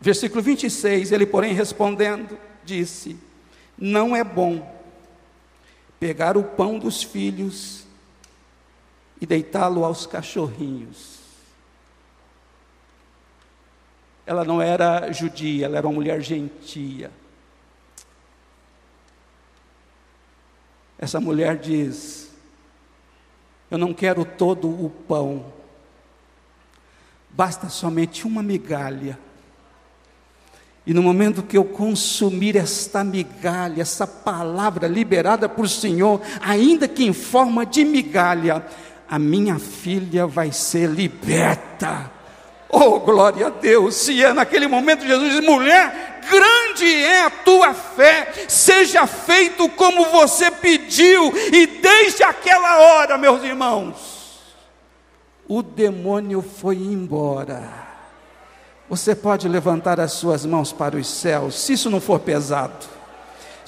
Versículo 0.00 0.40
26, 0.40 1.12
ele, 1.12 1.26
porém, 1.26 1.52
respondendo, 1.52 2.38
disse: 2.64 3.18
Não 3.76 4.16
é 4.16 4.24
bom 4.24 4.66
pegar 5.98 6.38
o 6.38 6.42
pão 6.42 6.78
dos 6.78 7.02
filhos 7.02 7.84
e 9.20 9.26
deitá-lo 9.26 9.84
aos 9.84 10.06
cachorrinhos. 10.06 11.18
Ela 14.24 14.42
não 14.42 14.62
era 14.62 15.12
judia, 15.12 15.66
ela 15.66 15.76
era 15.76 15.86
uma 15.86 15.92
mulher 15.96 16.22
gentia. 16.22 17.19
Essa 21.00 21.18
mulher 21.18 21.56
diz: 21.56 22.30
Eu 23.70 23.78
não 23.78 23.94
quero 23.94 24.22
todo 24.22 24.68
o 24.68 24.90
pão, 25.08 25.46
basta 27.30 27.70
somente 27.70 28.26
uma 28.26 28.42
migalha. 28.42 29.18
E 30.86 30.92
no 30.92 31.02
momento 31.02 31.42
que 31.42 31.56
eu 31.56 31.64
consumir 31.64 32.56
esta 32.56 33.02
migalha, 33.02 33.80
essa 33.80 34.06
palavra 34.06 34.86
liberada 34.86 35.48
por 35.48 35.68
Senhor, 35.68 36.20
ainda 36.40 36.86
que 36.86 37.04
em 37.04 37.12
forma 37.12 37.64
de 37.64 37.84
migalha, 37.84 38.66
a 39.08 39.18
minha 39.18 39.58
filha 39.58 40.26
vai 40.26 40.52
ser 40.52 40.88
liberta. 40.88 42.10
Oh, 42.72 43.00
glória 43.00 43.48
a 43.48 43.50
Deus! 43.50 43.96
Se 43.96 44.22
é 44.22 44.32
naquele 44.32 44.68
momento 44.68 45.06
Jesus 45.06 45.32
diz: 45.32 45.40
mulher, 45.40 46.20
grande 46.30 46.94
é 46.94 47.22
a 47.22 47.30
tua 47.30 47.74
fé, 47.74 48.32
seja 48.48 49.06
feito 49.06 49.68
como 49.70 50.06
você 50.06 50.50
pediu, 50.50 51.32
e 51.52 51.66
desde 51.66 52.22
aquela 52.22 52.78
hora, 52.78 53.18
meus 53.18 53.42
irmãos, 53.42 54.40
o 55.48 55.62
demônio 55.62 56.42
foi 56.42 56.76
embora. 56.76 57.88
Você 58.88 59.14
pode 59.14 59.48
levantar 59.48 60.00
as 60.00 60.12
suas 60.12 60.46
mãos 60.46 60.72
para 60.72 60.96
os 60.96 61.08
céus, 61.08 61.56
se 61.56 61.72
isso 61.72 61.90
não 61.90 62.00
for 62.00 62.20
pesado. 62.20 62.99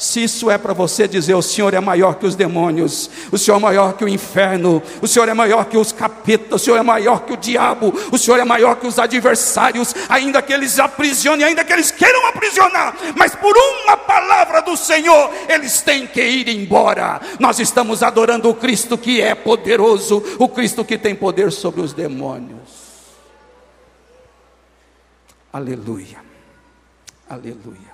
Se 0.03 0.25
isso 0.25 0.51
é 0.51 0.59
para 0.59 0.73
você 0.73 1.07
dizer, 1.07 1.33
o 1.35 1.41
Senhor 1.41 1.73
é 1.73 1.79
maior 1.79 2.17
que 2.17 2.27
os 2.27 2.35
demônios, 2.35 3.09
o 3.31 3.39
Senhor 3.39 3.59
é 3.59 3.61
maior 3.61 3.93
que 3.93 4.05
o 4.05 4.09
inferno, 4.09 4.83
o 5.01 5.07
Senhor 5.07 5.29
é 5.29 5.33
maior 5.33 5.67
que 5.67 5.79
os 5.79 5.93
capetas, 5.93 6.61
o 6.61 6.65
Senhor 6.65 6.77
é 6.77 6.83
maior 6.83 7.21
que 7.21 7.33
o 7.33 7.37
diabo, 7.37 7.95
o 8.11 8.19
Senhor 8.19 8.41
é 8.41 8.45
maior 8.45 8.75
que 8.75 8.87
os 8.89 8.99
adversários, 8.99 9.95
ainda 10.09 10.43
que 10.43 10.53
eles 10.53 10.81
aprisionem, 10.81 11.47
ainda 11.47 11.63
que 11.63 11.73
eles 11.73 11.93
queiram 11.93 12.27
aprisionar, 12.27 12.97
mas 13.15 13.37
por 13.37 13.57
uma 13.57 13.97
palavra 13.97 14.61
do 14.61 14.77
Senhor, 14.77 15.31
eles 15.49 15.83
têm 15.83 16.05
que 16.05 16.21
ir 16.21 16.49
embora. 16.49 17.21
Nós 17.39 17.61
estamos 17.61 18.03
adorando 18.03 18.51
o 18.51 18.55
Cristo 18.57 18.99
que 18.99 19.21
é 19.21 19.37
poderoso, 19.37 20.21
o 20.37 20.49
Cristo 20.49 20.85
que 20.85 20.99
tem 20.99 21.15
poder 21.15 21.53
sobre 21.53 21.81
os 21.81 21.93
demônios. 21.93 22.59
Aleluia, 25.53 26.19
aleluia. 27.31 27.92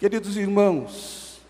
Queridos 0.00 0.34
irmãos, 0.34 1.42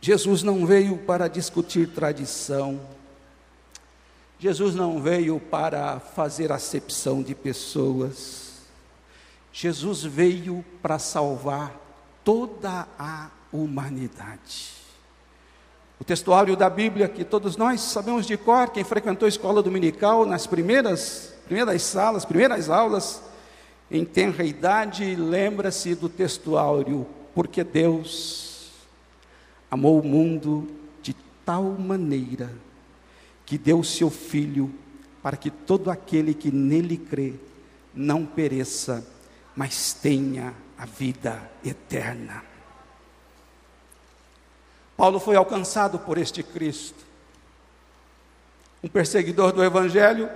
Jesus 0.00 0.42
não 0.42 0.66
veio 0.66 0.98
para 0.98 1.28
discutir 1.28 1.90
tradição, 1.90 2.80
Jesus 4.36 4.74
não 4.74 5.00
veio 5.00 5.38
para 5.38 6.00
fazer 6.00 6.50
acepção 6.50 7.22
de 7.22 7.36
pessoas, 7.36 8.62
Jesus 9.52 10.02
veio 10.02 10.64
para 10.82 10.98
salvar 10.98 11.72
toda 12.24 12.88
a 12.98 13.30
humanidade. 13.52 14.72
O 16.00 16.04
textuário 16.04 16.56
da 16.56 16.68
Bíblia, 16.68 17.08
que 17.08 17.22
todos 17.22 17.56
nós 17.56 17.80
sabemos 17.80 18.26
de 18.26 18.36
cor, 18.36 18.70
quem 18.70 18.82
frequentou 18.82 19.26
a 19.26 19.28
escola 19.28 19.62
dominical 19.62 20.26
nas 20.26 20.48
primeiras, 20.48 21.32
primeiras 21.46 21.80
salas, 21.82 22.24
primeiras 22.24 22.68
aulas, 22.68 23.22
em 23.92 24.06
tenra 24.06 24.42
idade, 24.42 25.14
lembra-se 25.14 25.94
do 25.94 26.08
textuário, 26.08 27.06
porque 27.34 27.62
Deus 27.62 28.70
amou 29.70 30.00
o 30.00 30.04
mundo 30.04 30.66
de 31.02 31.14
tal 31.44 31.64
maneira 31.64 32.50
que 33.44 33.58
deu 33.58 33.80
o 33.80 33.84
seu 33.84 34.08
Filho 34.08 34.72
para 35.22 35.36
que 35.36 35.50
todo 35.50 35.90
aquele 35.90 36.32
que 36.32 36.50
nele 36.50 36.96
crê 36.96 37.34
não 37.94 38.24
pereça, 38.24 39.06
mas 39.54 39.92
tenha 39.92 40.54
a 40.78 40.86
vida 40.86 41.50
eterna. 41.62 42.42
Paulo 44.96 45.20
foi 45.20 45.36
alcançado 45.36 45.98
por 45.98 46.16
este 46.16 46.42
Cristo, 46.42 47.04
um 48.82 48.88
perseguidor 48.88 49.52
do 49.52 49.62
Evangelho, 49.62 50.30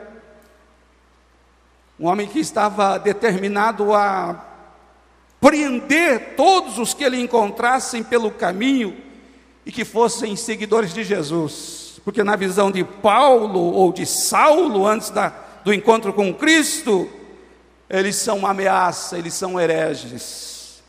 um 1.99 2.07
homem 2.07 2.29
que 2.29 2.39
estava 2.39 2.99
determinado 2.99 3.95
a 3.95 4.45
prender 5.41 6.35
todos 6.37 6.79
os 6.79 6.93
que 6.93 7.05
ele 7.05 7.21
encontrassem 7.21 8.03
pelo 8.03 8.31
caminho 8.31 8.97
e 9.65 9.73
que 9.73 9.85
fossem 9.85 10.37
seguidores 10.37 10.93
de 10.93 11.03
Jesus. 11.03 12.01
Porque 12.05 12.23
na 12.23 12.37
visão 12.37 12.71
de 12.71 12.85
Paulo 12.85 13.61
ou 13.61 13.93
de 13.93 14.05
Saulo, 14.07 14.87
antes 14.87 15.11
da, 15.11 15.29
do 15.65 15.73
encontro 15.73 16.13
com 16.13 16.33
Cristo, 16.33 17.09
eles 17.89 18.17
são 18.17 18.39
uma 18.39 18.51
ameaça, 18.51 19.19
eles 19.19 19.35
são 19.35 19.59
hereges. 19.59 20.83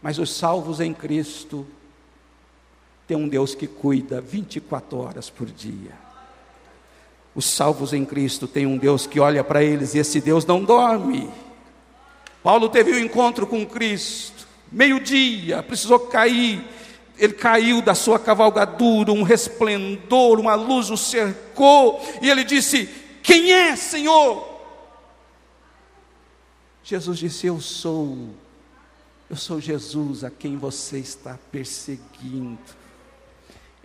Mas 0.00 0.18
os 0.18 0.34
salvos 0.36 0.80
em 0.80 0.94
Cristo 0.94 1.66
têm 3.06 3.16
um 3.16 3.28
Deus 3.28 3.54
que 3.54 3.66
cuida 3.66 4.20
24 4.20 4.98
horas 4.98 5.30
por 5.30 5.46
dia. 5.46 6.03
Os 7.34 7.46
salvos 7.46 7.92
em 7.92 8.04
Cristo 8.04 8.46
têm 8.46 8.66
um 8.66 8.78
Deus 8.78 9.06
que 9.06 9.18
olha 9.18 9.42
para 9.42 9.62
eles 9.62 9.94
e 9.94 9.98
esse 9.98 10.20
Deus 10.20 10.46
não 10.46 10.62
dorme. 10.62 11.28
Paulo 12.42 12.68
teve 12.68 12.92
um 12.92 12.98
encontro 12.98 13.46
com 13.46 13.66
Cristo, 13.66 14.46
meio-dia, 14.70 15.62
precisou 15.62 15.98
cair. 15.98 16.62
Ele 17.16 17.32
caiu 17.32 17.80
da 17.80 17.94
sua 17.94 18.18
cavalgadura, 18.18 19.12
um 19.12 19.22
resplendor, 19.22 20.38
uma 20.38 20.54
luz 20.54 20.90
o 20.90 20.96
cercou, 20.96 22.00
e 22.20 22.28
ele 22.28 22.44
disse: 22.44 22.88
Quem 23.22 23.52
é, 23.52 23.74
Senhor? 23.76 24.52
Jesus 26.82 27.18
disse: 27.18 27.46
Eu 27.46 27.60
sou, 27.60 28.28
eu 29.30 29.36
sou 29.36 29.60
Jesus 29.60 30.22
a 30.22 30.30
quem 30.30 30.56
você 30.56 30.98
está 30.98 31.38
perseguindo. 31.50 32.83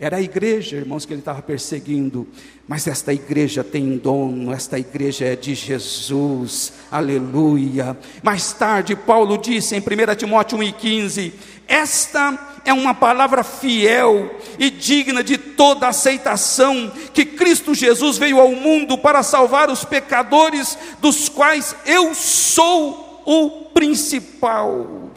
Era 0.01 0.15
a 0.15 0.21
igreja, 0.21 0.77
irmãos, 0.77 1.05
que 1.05 1.11
ele 1.11 1.19
estava 1.19 1.41
perseguindo, 1.41 2.25
mas 2.65 2.87
esta 2.87 3.13
igreja 3.13 3.65
tem 3.65 3.97
dono, 3.97 4.53
esta 4.53 4.79
igreja 4.79 5.25
é 5.25 5.35
de 5.35 5.53
Jesus, 5.53 6.71
aleluia. 6.89 7.97
Mais 8.23 8.53
tarde, 8.53 8.95
Paulo 8.95 9.37
disse 9.37 9.75
em 9.75 9.79
1 9.79 10.15
Timóteo 10.15 10.57
1,15: 10.57 11.33
Esta 11.67 12.61
é 12.63 12.71
uma 12.71 12.93
palavra 12.93 13.43
fiel 13.43 14.39
e 14.57 14.69
digna 14.69 15.21
de 15.21 15.37
toda 15.37 15.89
aceitação, 15.89 16.89
que 17.13 17.25
Cristo 17.25 17.75
Jesus 17.75 18.17
veio 18.17 18.39
ao 18.39 18.53
mundo 18.53 18.97
para 18.97 19.21
salvar 19.21 19.69
os 19.69 19.83
pecadores, 19.83 20.77
dos 21.01 21.27
quais 21.27 21.75
eu 21.85 22.15
sou 22.15 23.21
o 23.25 23.65
principal. 23.73 25.09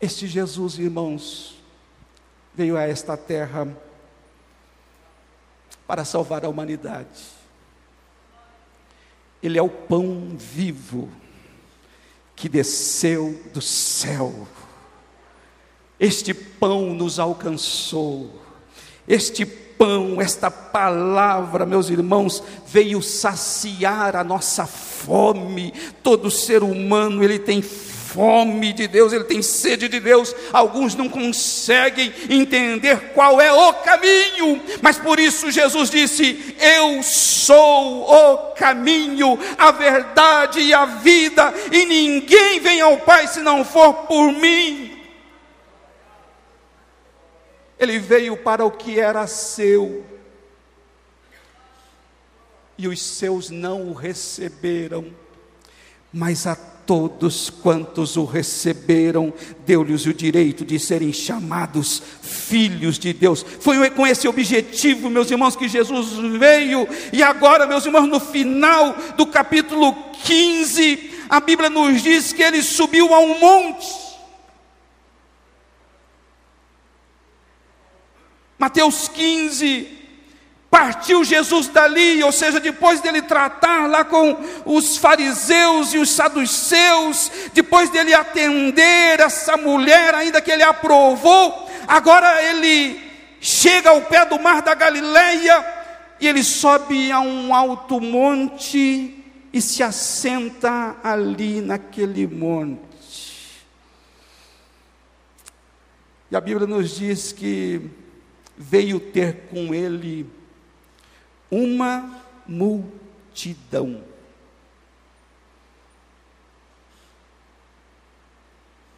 Este 0.00 0.28
Jesus, 0.28 0.78
irmãos, 0.78 1.53
veio 2.54 2.76
a 2.76 2.82
esta 2.82 3.16
terra 3.16 3.68
para 5.86 6.04
salvar 6.04 6.44
a 6.44 6.48
humanidade. 6.48 7.08
Ele 9.42 9.58
é 9.58 9.62
o 9.62 9.68
pão 9.68 10.34
vivo 10.38 11.10
que 12.34 12.48
desceu 12.48 13.40
do 13.52 13.60
céu. 13.60 14.46
Este 16.00 16.32
pão 16.32 16.94
nos 16.94 17.18
alcançou. 17.18 18.40
Este 19.06 19.44
pão, 19.44 20.20
esta 20.20 20.50
palavra, 20.50 21.66
meus 21.66 21.90
irmãos, 21.90 22.42
veio 22.66 23.02
saciar 23.02 24.16
a 24.16 24.24
nossa 24.24 24.66
fome. 24.66 25.72
Todo 26.02 26.30
ser 26.30 26.62
humano 26.62 27.22
ele 27.22 27.38
tem 27.38 27.60
fome 27.60 27.93
de 28.74 28.86
Deus, 28.86 29.12
ele 29.12 29.24
tem 29.24 29.42
sede 29.42 29.88
de 29.88 29.98
Deus. 29.98 30.34
Alguns 30.52 30.94
não 30.94 31.08
conseguem 31.08 32.12
entender 32.30 33.12
qual 33.12 33.40
é 33.40 33.52
o 33.52 33.74
caminho, 33.74 34.62
mas 34.80 34.98
por 34.98 35.18
isso 35.18 35.50
Jesus 35.50 35.90
disse: 35.90 36.56
Eu 36.58 37.02
sou 37.02 38.04
o 38.08 38.36
caminho, 38.54 39.38
a 39.58 39.72
verdade 39.72 40.60
e 40.60 40.72
a 40.72 40.84
vida, 40.84 41.52
e 41.72 41.84
ninguém 41.84 42.60
vem 42.60 42.80
ao 42.80 42.98
Pai 42.98 43.26
se 43.26 43.40
não 43.40 43.64
for 43.64 43.92
por 44.06 44.32
mim. 44.32 44.92
Ele 47.78 47.98
veio 47.98 48.36
para 48.36 48.64
o 48.64 48.70
que 48.70 49.00
era 49.00 49.26
seu, 49.26 50.04
e 52.78 52.86
os 52.86 53.02
seus 53.02 53.50
não 53.50 53.88
o 53.88 53.92
receberam, 53.92 55.12
mas 56.12 56.46
a 56.46 56.73
todos 56.86 57.50
quantos 57.50 58.16
o 58.16 58.24
receberam, 58.24 59.32
deu-lhes 59.66 60.06
o 60.06 60.14
direito 60.14 60.64
de 60.64 60.78
serem 60.78 61.12
chamados 61.12 62.02
filhos 62.22 62.98
de 62.98 63.12
Deus. 63.12 63.44
Foi 63.60 63.90
com 63.90 64.06
esse 64.06 64.28
objetivo, 64.28 65.10
meus 65.10 65.30
irmãos, 65.30 65.56
que 65.56 65.68
Jesus 65.68 66.12
veio, 66.38 66.86
e 67.12 67.22
agora, 67.22 67.66
meus 67.66 67.84
irmãos, 67.86 68.06
no 68.06 68.20
final 68.20 68.96
do 69.16 69.26
capítulo 69.26 69.94
15, 70.24 71.12
a 71.28 71.40
Bíblia 71.40 71.70
nos 71.70 72.02
diz 72.02 72.32
que 72.32 72.42
ele 72.42 72.62
subiu 72.62 73.12
a 73.14 73.18
um 73.18 73.38
monte. 73.38 74.04
Mateus 78.58 79.08
15, 79.08 80.03
Partiu 80.74 81.22
Jesus 81.22 81.68
dali, 81.68 82.20
ou 82.24 82.32
seja, 82.32 82.58
depois 82.58 83.00
dele 83.00 83.22
tratar 83.22 83.88
lá 83.88 84.04
com 84.04 84.36
os 84.64 84.96
fariseus 84.96 85.94
e 85.94 85.98
os 85.98 86.10
saduceus, 86.10 87.30
depois 87.52 87.90
dele 87.90 88.12
atender 88.12 89.20
essa 89.20 89.56
mulher, 89.56 90.16
ainda 90.16 90.40
que 90.40 90.50
ele 90.50 90.64
aprovou, 90.64 91.70
agora 91.86 92.42
ele 92.42 93.00
chega 93.40 93.90
ao 93.90 94.02
pé 94.02 94.26
do 94.26 94.36
mar 94.40 94.62
da 94.62 94.74
Galileia 94.74 95.64
e 96.20 96.26
ele 96.26 96.42
sobe 96.42 97.12
a 97.12 97.20
um 97.20 97.54
alto 97.54 98.00
monte 98.00 99.24
e 99.52 99.60
se 99.62 99.80
assenta 99.80 100.96
ali 101.04 101.60
naquele 101.60 102.26
monte. 102.26 103.62
E 106.32 106.34
a 106.34 106.40
Bíblia 106.40 106.66
nos 106.66 106.96
diz 106.96 107.30
que 107.30 107.80
veio 108.58 108.98
ter 108.98 109.46
com 109.48 109.72
ele 109.72 110.42
uma 111.54 112.22
multidão. 112.46 114.02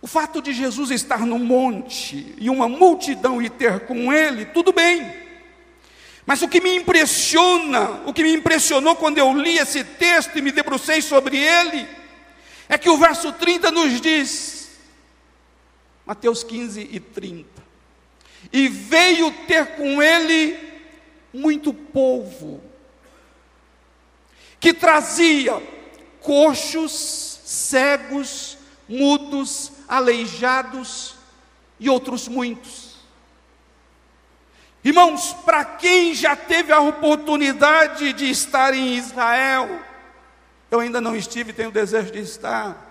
O 0.00 0.06
fato 0.06 0.40
de 0.40 0.52
Jesus 0.52 0.90
estar 0.90 1.26
no 1.26 1.38
monte 1.38 2.34
e 2.38 2.48
uma 2.48 2.68
multidão 2.68 3.42
ir 3.42 3.50
ter 3.50 3.80
com 3.80 4.12
ele, 4.12 4.46
tudo 4.46 4.72
bem. 4.72 5.12
Mas 6.24 6.42
o 6.42 6.48
que 6.48 6.60
me 6.60 6.74
impressiona, 6.76 8.02
o 8.06 8.12
que 8.12 8.22
me 8.22 8.32
impressionou 8.32 8.96
quando 8.96 9.18
eu 9.18 9.32
li 9.32 9.58
esse 9.58 9.82
texto 9.84 10.38
e 10.38 10.42
me 10.42 10.52
debrucei 10.52 11.02
sobre 11.02 11.36
ele, 11.36 11.88
é 12.68 12.76
que 12.76 12.90
o 12.90 12.96
verso 12.96 13.32
30 13.32 13.70
nos 13.70 14.00
diz, 14.00 14.70
Mateus 16.04 16.42
15 16.42 16.88
e 16.90 16.98
30, 16.98 17.48
e 18.52 18.68
veio 18.68 19.30
ter 19.46 19.76
com 19.76 20.02
ele 20.02 20.56
muito 21.36 21.72
povo, 21.72 22.60
que 24.58 24.72
trazia 24.72 25.62
coxos, 26.20 27.40
cegos, 27.44 28.58
mudos, 28.88 29.72
aleijados 29.86 31.14
e 31.78 31.90
outros 31.90 32.26
muitos. 32.26 32.96
Irmãos, 34.82 35.32
para 35.44 35.64
quem 35.64 36.14
já 36.14 36.34
teve 36.34 36.72
a 36.72 36.80
oportunidade 36.80 38.12
de 38.12 38.30
estar 38.30 38.72
em 38.72 38.94
Israel, 38.94 39.80
eu 40.70 40.80
ainda 40.80 41.00
não 41.00 41.14
estive, 41.14 41.52
tenho 41.52 41.70
desejo 41.70 42.12
de 42.12 42.20
estar. 42.20 42.84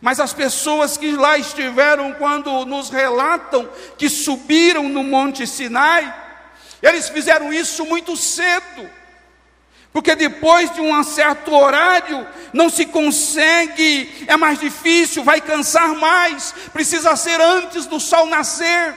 Mas 0.00 0.20
as 0.20 0.32
pessoas 0.32 0.96
que 0.96 1.12
lá 1.12 1.36
estiveram, 1.36 2.12
quando 2.14 2.64
nos 2.64 2.88
relatam 2.88 3.68
que 3.98 4.08
subiram 4.08 4.88
no 4.88 5.02
Monte 5.02 5.46
Sinai, 5.46 6.23
eles 6.86 7.08
fizeram 7.08 7.52
isso 7.52 7.84
muito 7.84 8.16
cedo, 8.16 8.90
porque 9.92 10.14
depois 10.14 10.72
de 10.72 10.80
um 10.80 11.02
certo 11.02 11.54
horário 11.54 12.26
não 12.52 12.68
se 12.68 12.86
consegue, 12.86 14.24
é 14.26 14.36
mais 14.36 14.58
difícil, 14.58 15.24
vai 15.24 15.40
cansar 15.40 15.94
mais, 15.94 16.52
precisa 16.72 17.16
ser 17.16 17.40
antes 17.40 17.86
do 17.86 17.98
sol 17.98 18.26
nascer 18.26 18.94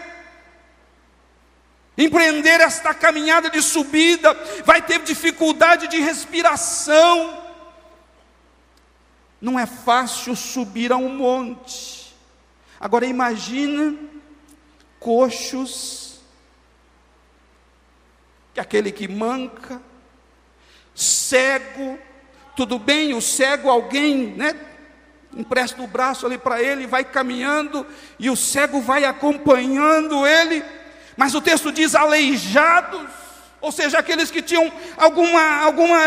empreender 1.98 2.62
esta 2.62 2.94
caminhada 2.94 3.50
de 3.50 3.62
subida, 3.62 4.34
vai 4.64 4.82
ter 4.82 5.02
dificuldade 5.02 5.88
de 5.88 6.00
respiração. 6.00 7.44
Não 9.42 9.60
é 9.60 9.66
fácil 9.66 10.36
subir 10.36 10.92
a 10.92 10.98
um 10.98 11.10
monte. 11.10 12.16
Agora 12.80 13.06
imagina 13.06 13.96
coxos, 15.00 16.07
que 18.58 18.60
aquele 18.60 18.92
que 18.92 19.08
manca, 19.08 19.80
cego, 20.96 22.00
tudo 22.56 22.80
bem, 22.80 23.14
o 23.14 23.22
cego 23.22 23.70
alguém, 23.70 24.34
né? 24.36 24.56
Empresta 25.36 25.82
o 25.82 25.88
braço 25.88 26.26
ali 26.26 26.38
para 26.38 26.62
ele, 26.62 26.88
vai 26.88 27.04
caminhando 27.04 27.86
e 28.18 28.30
o 28.30 28.36
cego 28.36 28.82
vai 28.82 29.06
acompanhando 29.06 30.26
ele 30.26 30.64
mas 31.18 31.34
o 31.34 31.42
texto 31.42 31.72
diz 31.72 31.96
aleijados, 31.96 33.10
ou 33.60 33.72
seja, 33.72 33.98
aqueles 33.98 34.30
que 34.30 34.40
tinham 34.40 34.72
alguma, 34.96 35.64
alguma 35.64 36.00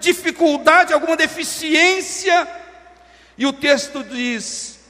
dificuldade, 0.00 0.92
alguma 0.92 1.16
deficiência. 1.16 2.48
E 3.38 3.46
o 3.46 3.52
texto 3.52 4.02
diz: 4.02 4.80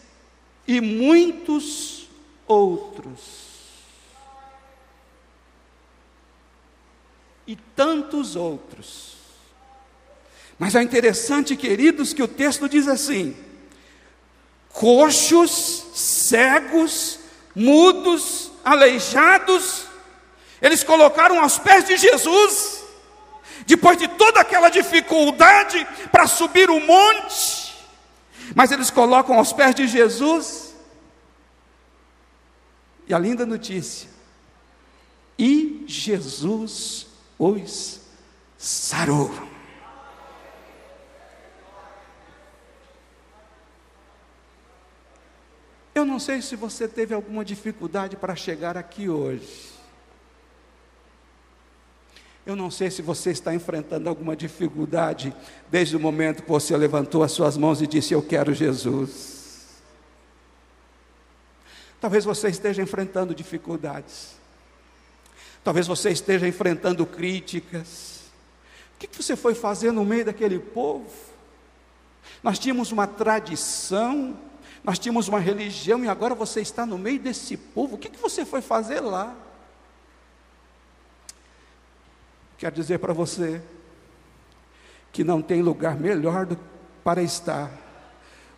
e 0.67 0.81
muitos 0.81 2.09
outros. 2.47 3.36
E 7.47 7.55
tantos 7.55 8.35
outros. 8.35 9.17
Mas 10.59 10.75
é 10.75 10.83
interessante, 10.83 11.55
queridos, 11.57 12.13
que 12.13 12.23
o 12.23 12.29
texto 12.29 12.69
diz 12.69 12.89
assim: 12.89 13.37
coxos, 14.71 15.87
cegos, 15.95 17.19
mudos, 17.55 18.51
aleijados, 18.65 19.87
eles 20.61 20.83
colocaram 20.83 21.41
aos 21.41 21.59
pés 21.59 21.85
de 21.85 21.97
Jesus, 21.97 22.85
depois 23.67 23.99
de 23.99 24.09
toda 24.09 24.41
aquela 24.41 24.69
dificuldade 24.69 25.87
para 26.11 26.27
subir 26.27 26.71
o 26.71 26.81
monte, 26.81 27.75
mas 28.55 28.73
eles 28.73 28.91
colocam 28.91 29.37
aos 29.37 29.53
pés 29.53 29.75
de 29.75 29.87
Jesus, 29.87 30.75
e 33.07 33.15
a 33.15 33.19
linda 33.19 33.47
notícia, 33.47 34.09
e 35.39 35.85
Jesus 35.87 37.06
os 37.39 38.01
sarou. 38.57 39.31
Eu 45.95 46.05
não 46.05 46.19
sei 46.19 46.43
se 46.43 46.57
você 46.57 46.87
teve 46.87 47.15
alguma 47.15 47.45
dificuldade 47.45 48.17
para 48.17 48.37
chegar 48.37 48.77
aqui 48.77 49.09
hoje. 49.09 49.73
Eu 52.45 52.55
não 52.55 52.71
sei 52.71 52.91
se 52.91 53.03
você 53.03 53.31
está 53.31 53.55
enfrentando 53.55 54.09
alguma 54.09 54.37
dificuldade 54.37 55.35
desde 55.69 55.97
o 55.97 56.01
momento 56.01 56.43
que 56.43 56.49
você 56.49 56.77
levantou 56.77 57.23
as 57.23 57.33
suas 57.33 57.57
mãos 57.57 57.83
e 57.83 57.87
disse: 57.87 58.15
Eu 58.15 58.23
quero 58.23 58.55
Jesus. 58.55 59.83
Talvez 62.01 62.25
você 62.25 62.49
esteja 62.49 62.83
enfrentando 62.83 63.35
dificuldades. 63.35 64.37
Talvez 65.67 65.89
você 65.89 66.11
esteja 66.11 66.47
enfrentando 66.47 67.05
críticas. 67.05 68.21
O 68.95 68.99
que 69.01 69.21
você 69.21 69.35
foi 69.35 69.53
fazer 69.53 69.91
no 69.91 70.05
meio 70.05 70.25
daquele 70.25 70.61
povo? 70.61 71.11
Nós 72.41 72.57
tínhamos 72.57 72.93
uma 72.93 73.09
tradição 73.09 74.39
nós 74.85 75.01
tínhamos 75.01 75.27
uma 75.27 75.41
religião 75.41 76.05
e 76.05 76.09
agora 76.09 76.33
você 76.33 76.61
está 76.61 76.87
no 76.87 76.97
meio 76.97 77.19
desse 77.19 77.57
povo. 77.57 77.97
O 77.97 77.99
que, 77.99 78.09
você 78.17 78.45
foi 78.45 78.61
fazer 78.61 79.01
lá? 79.01 79.35
Quero 82.57 82.77
dizer 82.77 83.01
para 83.01 83.13
você 83.13 83.61
que 85.11 85.25
não 85.25 85.43
tem 85.43 85.61
lugar 85.61 85.97
melhor 85.97 86.47
do, 86.47 86.57
para 87.03 87.21
estar 87.21 87.69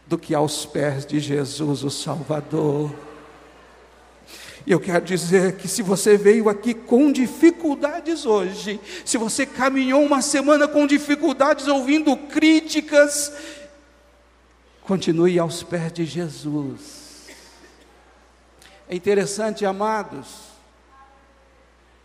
do 0.06 0.18
que 0.18 0.34
aos 0.34 0.66
pés 0.66 1.06
de 1.06 1.18
Jesus, 1.18 1.82
o 1.82 1.90
Salvador. 1.90 3.07
E 4.68 4.72
eu 4.72 4.78
quero 4.78 5.02
dizer 5.02 5.56
que 5.56 5.66
se 5.66 5.80
você 5.80 6.18
veio 6.18 6.50
aqui 6.50 6.74
com 6.74 7.10
dificuldades 7.10 8.26
hoje, 8.26 8.78
se 9.02 9.16
você 9.16 9.46
caminhou 9.46 10.04
uma 10.04 10.20
semana 10.20 10.68
com 10.68 10.86
dificuldades 10.86 11.66
ouvindo 11.66 12.14
críticas 12.14 13.32
Continue 14.88 15.38
aos 15.38 15.62
pés 15.62 15.92
de 15.92 16.06
Jesus. 16.06 17.28
É 18.88 18.96
interessante, 18.96 19.66
amados, 19.66 20.28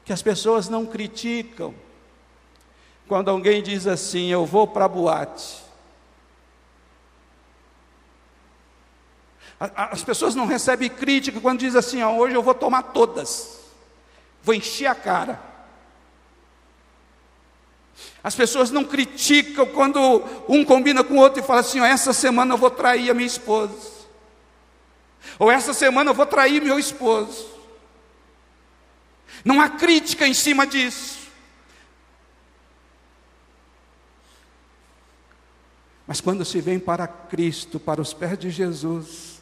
que 0.03 0.11
as 0.11 0.21
pessoas 0.21 0.67
não 0.67 0.85
criticam 0.85 1.73
quando 3.07 3.29
alguém 3.29 3.63
diz 3.63 3.87
assim: 3.87 4.27
Eu 4.27 4.45
vou 4.45 4.67
para 4.67 4.83
a 4.83 4.89
boate. 4.89 5.62
As 9.59 10.03
pessoas 10.03 10.35
não 10.35 10.45
recebem 10.45 10.89
crítica 10.89 11.39
quando 11.39 11.59
diz 11.59 11.75
assim: 11.75 12.01
ah, 12.01 12.09
Hoje 12.09 12.35
eu 12.35 12.43
vou 12.43 12.53
tomar 12.53 12.83
todas, 12.83 13.59
vou 14.41 14.53
encher 14.53 14.87
a 14.87 14.95
cara. 14.95 15.39
As 18.23 18.35
pessoas 18.35 18.71
não 18.71 18.83
criticam 18.83 19.65
quando 19.67 19.99
um 20.47 20.63
combina 20.63 21.03
com 21.03 21.15
o 21.15 21.19
outro 21.19 21.41
e 21.41 21.45
fala 21.45 21.59
assim: 21.59 21.79
essa 21.81 22.13
semana 22.13 22.53
eu 22.53 22.57
vou 22.57 22.71
trair 22.71 23.09
a 23.09 23.13
minha 23.13 23.27
esposa. 23.27 23.91
Ou 25.39 25.51
essa 25.51 25.73
semana 25.73 26.09
eu 26.09 26.13
vou 26.13 26.25
trair 26.25 26.61
meu 26.61 26.77
esposo. 26.77 27.51
Não 29.43 29.59
há 29.61 29.69
crítica 29.69 30.27
em 30.27 30.33
cima 30.33 30.65
disso. 30.65 31.23
Mas 36.05 36.21
quando 36.21 36.43
se 36.43 36.59
vem 36.61 36.79
para 36.79 37.07
Cristo, 37.07 37.79
para 37.79 38.01
os 38.01 38.13
pés 38.13 38.37
de 38.37 38.49
Jesus, 38.49 39.32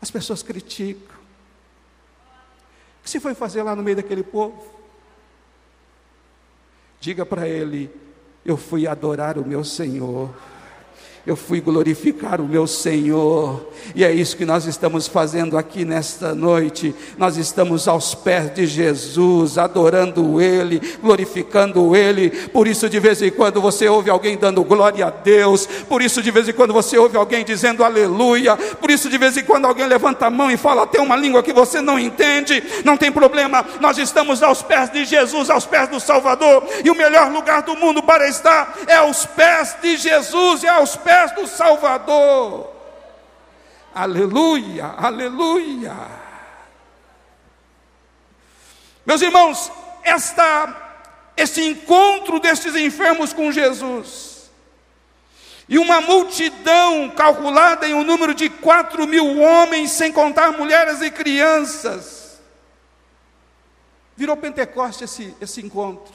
as 0.00 0.10
pessoas 0.10 0.42
criticam. 0.42 1.16
O 3.00 3.04
que 3.04 3.10
se 3.10 3.20
foi 3.20 3.34
fazer 3.34 3.62
lá 3.62 3.74
no 3.74 3.82
meio 3.82 3.96
daquele 3.96 4.22
povo? 4.22 4.78
Diga 7.00 7.24
para 7.24 7.48
ele: 7.48 7.90
Eu 8.44 8.56
fui 8.56 8.86
adorar 8.86 9.38
o 9.38 9.46
meu 9.46 9.64
Senhor 9.64 10.34
eu 11.26 11.36
fui 11.36 11.60
glorificar 11.60 12.40
o 12.40 12.48
meu 12.48 12.66
Senhor, 12.66 13.68
e 13.94 14.04
é 14.04 14.12
isso 14.12 14.36
que 14.36 14.44
nós 14.44 14.66
estamos 14.66 15.06
fazendo 15.06 15.56
aqui 15.56 15.84
nesta 15.84 16.34
noite. 16.34 16.94
Nós 17.16 17.36
estamos 17.36 17.88
aos 17.88 18.14
pés 18.14 18.54
de 18.54 18.66
Jesus, 18.66 19.58
adorando 19.58 20.40
Ele, 20.40 20.80
glorificando 21.02 21.94
Ele. 21.94 22.30
Por 22.30 22.66
isso, 22.66 22.88
de 22.88 22.98
vez 22.98 23.20
em 23.22 23.30
quando 23.30 23.60
você 23.60 23.88
ouve 23.88 24.10
alguém 24.10 24.36
dando 24.36 24.62
glória 24.64 25.06
a 25.06 25.10
Deus, 25.10 25.66
por 25.88 26.02
isso, 26.02 26.22
de 26.22 26.30
vez 26.30 26.48
em 26.48 26.52
quando 26.52 26.72
você 26.72 26.98
ouve 26.98 27.16
alguém 27.16 27.44
dizendo 27.44 27.84
aleluia, 27.84 28.56
por 28.56 28.90
isso, 28.90 29.08
de 29.08 29.18
vez 29.18 29.36
em 29.36 29.44
quando 29.44 29.66
alguém 29.66 29.86
levanta 29.86 30.26
a 30.26 30.30
mão 30.30 30.50
e 30.50 30.56
fala 30.56 30.82
até 30.82 31.00
uma 31.00 31.16
língua 31.16 31.42
que 31.42 31.52
você 31.52 31.80
não 31.80 31.98
entende, 31.98 32.62
não 32.84 32.96
tem 32.96 33.10
problema, 33.10 33.64
nós 33.80 33.98
estamos 33.98 34.42
aos 34.42 34.62
pés 34.62 34.90
de 34.90 35.04
Jesus, 35.04 35.50
aos 35.50 35.66
pés 35.66 35.88
do 35.88 36.00
Salvador, 36.00 36.64
e 36.84 36.90
o 36.90 36.94
melhor 36.94 37.30
lugar 37.30 37.62
do 37.62 37.76
mundo 37.76 38.02
para 38.02 38.28
estar 38.28 38.78
é 38.86 38.96
aos 38.96 39.24
pés 39.26 39.76
de 39.82 39.96
Jesus, 39.96 40.64
é 40.64 40.68
aos 40.68 40.96
pés 40.96 41.07
pés 41.08 41.32
do 41.32 41.46
Salvador. 41.46 42.70
Aleluia, 43.94 44.94
aleluia. 44.98 45.96
Meus 49.06 49.22
irmãos, 49.22 49.72
esta 50.02 50.84
esse 51.34 51.64
encontro 51.64 52.38
destes 52.38 52.74
enfermos 52.74 53.32
com 53.32 53.50
Jesus. 53.50 54.50
E 55.66 55.78
uma 55.78 56.00
multidão 56.00 57.08
calculada 57.10 57.88
em 57.88 57.94
um 57.94 58.04
número 58.04 58.34
de 58.34 58.50
quatro 58.50 59.06
mil 59.06 59.40
homens, 59.40 59.92
sem 59.92 60.12
contar 60.12 60.52
mulheres 60.52 61.00
e 61.00 61.10
crianças. 61.10 62.38
Virou 64.14 64.36
Pentecoste 64.36 65.04
esse, 65.04 65.34
esse 65.40 65.64
encontro. 65.64 66.14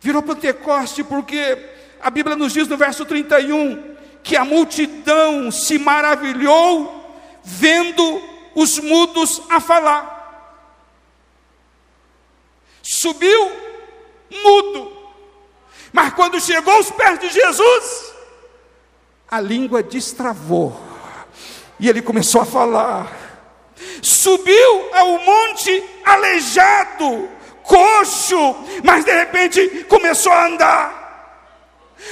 Virou 0.00 0.22
Pentecoste 0.22 1.04
porque 1.04 1.75
a 2.00 2.10
Bíblia 2.10 2.36
nos 2.36 2.52
diz 2.52 2.68
no 2.68 2.76
verso 2.76 3.04
31 3.04 3.96
que 4.22 4.36
a 4.36 4.44
multidão 4.44 5.50
se 5.50 5.78
maravilhou 5.78 7.20
vendo 7.42 8.22
os 8.54 8.78
mudos 8.78 9.42
a 9.48 9.60
falar 9.60 10.16
subiu 12.86 13.52
mudo. 14.42 14.92
Mas 15.92 16.12
quando 16.14 16.40
chegou 16.40 16.72
aos 16.74 16.90
pés 16.90 17.18
de 17.18 17.28
Jesus, 17.28 18.14
a 19.28 19.40
língua 19.40 19.82
destravou. 19.82 20.80
E 21.80 21.88
ele 21.88 22.00
começou 22.00 22.40
a 22.40 22.46
falar. 22.46 23.12
Subiu 24.00 24.94
ao 24.94 25.18
monte 25.18 25.84
aleijado, 26.04 27.28
coxo, 27.62 28.56
mas 28.84 29.04
de 29.04 29.12
repente 29.12 29.84
começou 29.88 30.32
a 30.32 30.46
andar. 30.46 31.05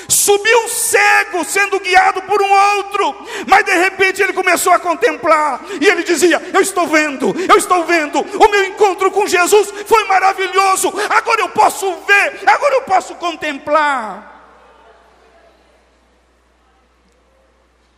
Subiu 0.08 0.68
cego, 0.68 1.44
sendo 1.44 1.78
guiado 1.78 2.22
por 2.22 2.40
um 2.40 2.50
outro, 2.76 3.14
mas 3.46 3.64
de 3.64 3.74
repente 3.74 4.22
ele 4.22 4.32
começou 4.32 4.72
a 4.72 4.78
contemplar, 4.78 5.62
e 5.80 5.86
ele 5.86 6.02
dizia: 6.02 6.40
Eu 6.52 6.60
estou 6.60 6.86
vendo, 6.86 7.34
eu 7.48 7.56
estou 7.56 7.84
vendo, 7.84 8.20
o 8.20 8.50
meu 8.50 8.64
encontro 8.64 9.10
com 9.10 9.26
Jesus 9.26 9.70
foi 9.86 10.04
maravilhoso, 10.04 10.92
agora 11.10 11.42
eu 11.42 11.48
posso 11.50 11.86
ver, 12.06 12.40
agora 12.46 12.74
eu 12.74 12.82
posso 12.82 13.14
contemplar. 13.16 14.32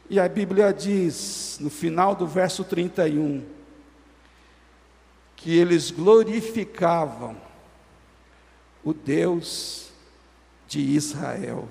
E 0.09 0.21
a 0.21 0.29
Bíblia 0.29 0.73
diz, 0.73 1.59
no 1.61 1.69
final 1.69 2.15
do 2.15 2.27
verso 2.27 2.63
31, 2.63 3.45
que 5.35 5.57
eles 5.57 5.91
glorificavam 5.91 7.37
o 8.85 8.93
Deus 8.93 9.91
de 10.67 10.81
Israel. 10.81 11.69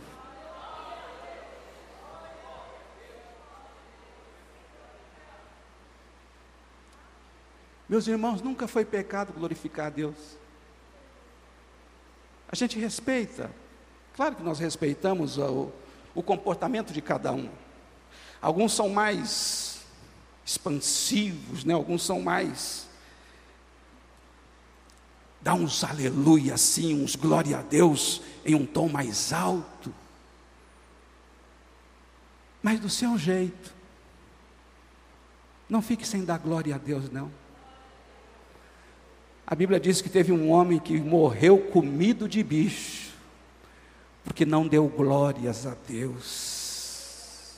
Meus 7.88 8.08
irmãos, 8.08 8.42
nunca 8.42 8.68
foi 8.68 8.84
pecado 8.84 9.32
glorificar 9.32 9.88
a 9.88 9.90
Deus. 9.90 10.16
A 12.48 12.56
gente 12.56 12.80
respeita, 12.80 13.52
claro 14.16 14.36
que 14.36 14.44
nós 14.44 14.60
respeitamos 14.60 15.38
o, 15.38 15.72
o 16.16 16.24
comportamento 16.24 16.92
de 16.92 17.02
cada 17.02 17.32
um. 17.32 17.50
Alguns 18.42 18.74
são 18.74 18.90
mais 18.90 19.82
expansivos, 20.46 21.64
né? 21.64 21.74
alguns 21.74 22.04
são 22.04 22.22
mais. 22.22 22.88
Dá 25.42 25.54
uns 25.54 25.84
aleluia 25.84 26.56
assim, 26.56 27.04
uns 27.04 27.16
glória 27.16 27.60
a 27.60 27.62
Deus 27.62 28.22
em 28.46 28.54
um 28.54 28.66
tom 28.66 28.88
mais 28.88 29.34
alto. 29.34 29.94
Mas 32.62 32.80
do 32.80 32.90
seu 32.90 33.18
jeito. 33.18 33.74
Não 35.68 35.82
fique 35.82 36.08
sem 36.08 36.24
dar 36.24 36.38
glória 36.38 36.76
a 36.76 36.78
Deus, 36.78 37.10
não. 37.10 37.32
A 39.48 39.56
Bíblia 39.56 39.80
diz 39.80 40.02
que 40.02 40.10
teve 40.10 40.32
um 40.32 40.50
homem 40.50 40.80
que 40.80 41.00
morreu 41.00 41.60
comido 41.60 42.28
de 42.28 42.44
bicho, 42.44 43.14
porque 44.24 44.46
não 44.46 44.68
deu 44.68 44.88
glórias 44.88 45.68
a 45.68 45.76
Deus. 45.88 47.56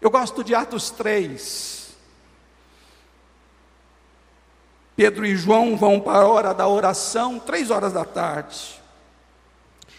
Eu 0.00 0.10
gosto 0.10 0.44
de 0.44 0.54
Atos 0.54 0.90
3. 0.90 1.85
Pedro 4.96 5.26
e 5.26 5.36
João 5.36 5.76
vão 5.76 6.00
para 6.00 6.20
a 6.20 6.26
hora 6.26 6.54
da 6.54 6.66
oração, 6.66 7.38
três 7.38 7.70
horas 7.70 7.92
da 7.92 8.04
tarde. 8.04 8.80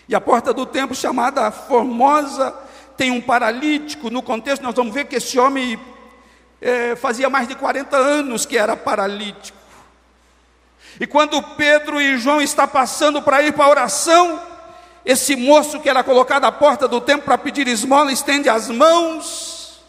E 0.09 0.15
a 0.15 0.19
porta 0.19 0.51
do 0.51 0.65
templo, 0.65 0.95
chamada 0.95 1.51
Formosa, 1.51 2.53
tem 2.97 3.11
um 3.11 3.21
paralítico. 3.21 4.09
No 4.09 4.23
contexto, 4.23 4.63
nós 4.63 4.73
vamos 4.73 4.93
ver 4.93 5.05
que 5.05 5.17
esse 5.17 5.37
homem 5.37 5.79
é, 6.59 6.95
fazia 6.95 7.29
mais 7.29 7.47
de 7.47 7.55
40 7.55 7.95
anos 7.95 8.45
que 8.45 8.57
era 8.57 8.75
paralítico. 8.75 9.57
E 10.99 11.05
quando 11.05 11.41
Pedro 11.55 12.01
e 12.01 12.17
João 12.17 12.41
estão 12.41 12.67
passando 12.67 13.21
para 13.21 13.43
ir 13.43 13.53
para 13.53 13.65
a 13.65 13.69
oração, 13.69 14.41
esse 15.05 15.35
moço 15.35 15.79
que 15.79 15.89
era 15.89 16.03
colocado 16.03 16.45
à 16.45 16.51
porta 16.51 16.87
do 16.87 16.99
templo 16.99 17.23
para 17.23 17.37
pedir 17.37 17.67
esmola, 17.67 18.11
estende 18.11 18.49
as 18.49 18.69
mãos 18.69 19.79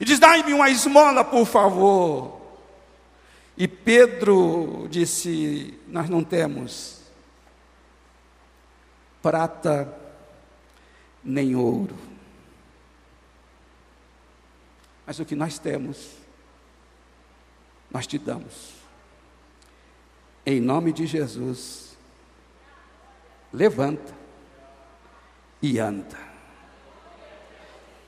e 0.00 0.04
diz: 0.04 0.18
Dai-me 0.18 0.54
uma 0.54 0.70
esmola, 0.70 1.22
por 1.22 1.44
favor. 1.46 2.41
E 3.56 3.68
Pedro 3.68 4.86
disse: 4.90 5.78
Nós 5.88 6.08
não 6.08 6.24
temos 6.24 7.00
prata 9.20 9.96
nem 11.22 11.54
ouro 11.54 12.12
mas 15.06 15.18
o 15.18 15.24
que 15.24 15.34
nós 15.34 15.58
temos, 15.58 16.16
nós 17.90 18.06
te 18.06 18.18
damos. 18.18 18.72
Em 20.46 20.60
nome 20.60 20.92
de 20.92 21.06
Jesus, 21.06 21.96
levanta 23.52 24.14
e 25.60 25.78
anda. 25.78 26.31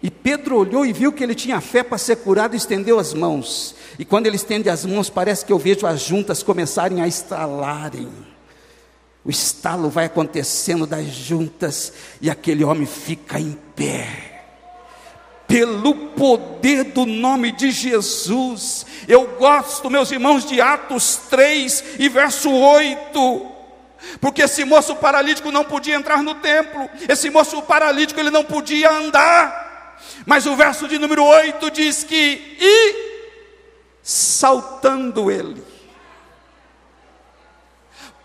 E 0.04 0.10
Pedro 0.10 0.58
olhou 0.58 0.84
e 0.84 0.92
viu 0.92 1.10
que 1.10 1.24
ele 1.24 1.34
tinha 1.34 1.62
fé 1.62 1.82
para 1.82 1.96
ser 1.96 2.16
curado 2.16 2.52
e 2.52 2.58
estendeu 2.58 2.98
as 2.98 3.14
mãos. 3.14 3.74
E 3.98 4.04
quando 4.04 4.26
ele 4.26 4.36
estende 4.36 4.68
as 4.68 4.84
mãos, 4.84 5.08
parece 5.08 5.46
que 5.46 5.50
eu 5.50 5.58
vejo 5.58 5.86
as 5.86 6.02
juntas 6.02 6.42
começarem 6.42 7.00
a 7.00 7.08
estalarem. 7.08 8.10
O 9.24 9.30
estalo 9.30 9.88
vai 9.88 10.04
acontecendo 10.04 10.86
das 10.86 11.06
juntas 11.06 11.90
e 12.20 12.28
aquele 12.28 12.62
homem 12.62 12.84
fica 12.84 13.40
em 13.40 13.58
pé 13.74 14.42
pelo 15.46 15.94
poder 16.10 16.84
do 16.84 17.06
nome 17.06 17.50
de 17.52 17.70
Jesus. 17.70 18.84
Eu 19.08 19.26
gosto, 19.38 19.88
meus 19.88 20.12
irmãos, 20.12 20.44
de 20.44 20.60
Atos 20.60 21.16
3 21.30 21.82
e 21.98 22.10
verso 22.10 22.50
8. 22.50 23.46
Porque 24.20 24.42
esse 24.42 24.66
moço 24.66 24.96
paralítico 24.96 25.50
não 25.50 25.64
podia 25.64 25.94
entrar 25.94 26.22
no 26.22 26.34
templo, 26.34 26.90
esse 27.08 27.30
moço 27.30 27.62
paralítico 27.62 28.20
ele 28.20 28.30
não 28.30 28.44
podia 28.44 28.92
andar. 28.92 29.63
Mas 30.26 30.46
o 30.46 30.56
verso 30.56 30.88
de 30.88 30.98
número 30.98 31.22
8 31.22 31.70
diz 31.70 32.02
que 32.02 32.56
e 32.58 33.14
saltando 34.02 35.30
ele, 35.30 35.62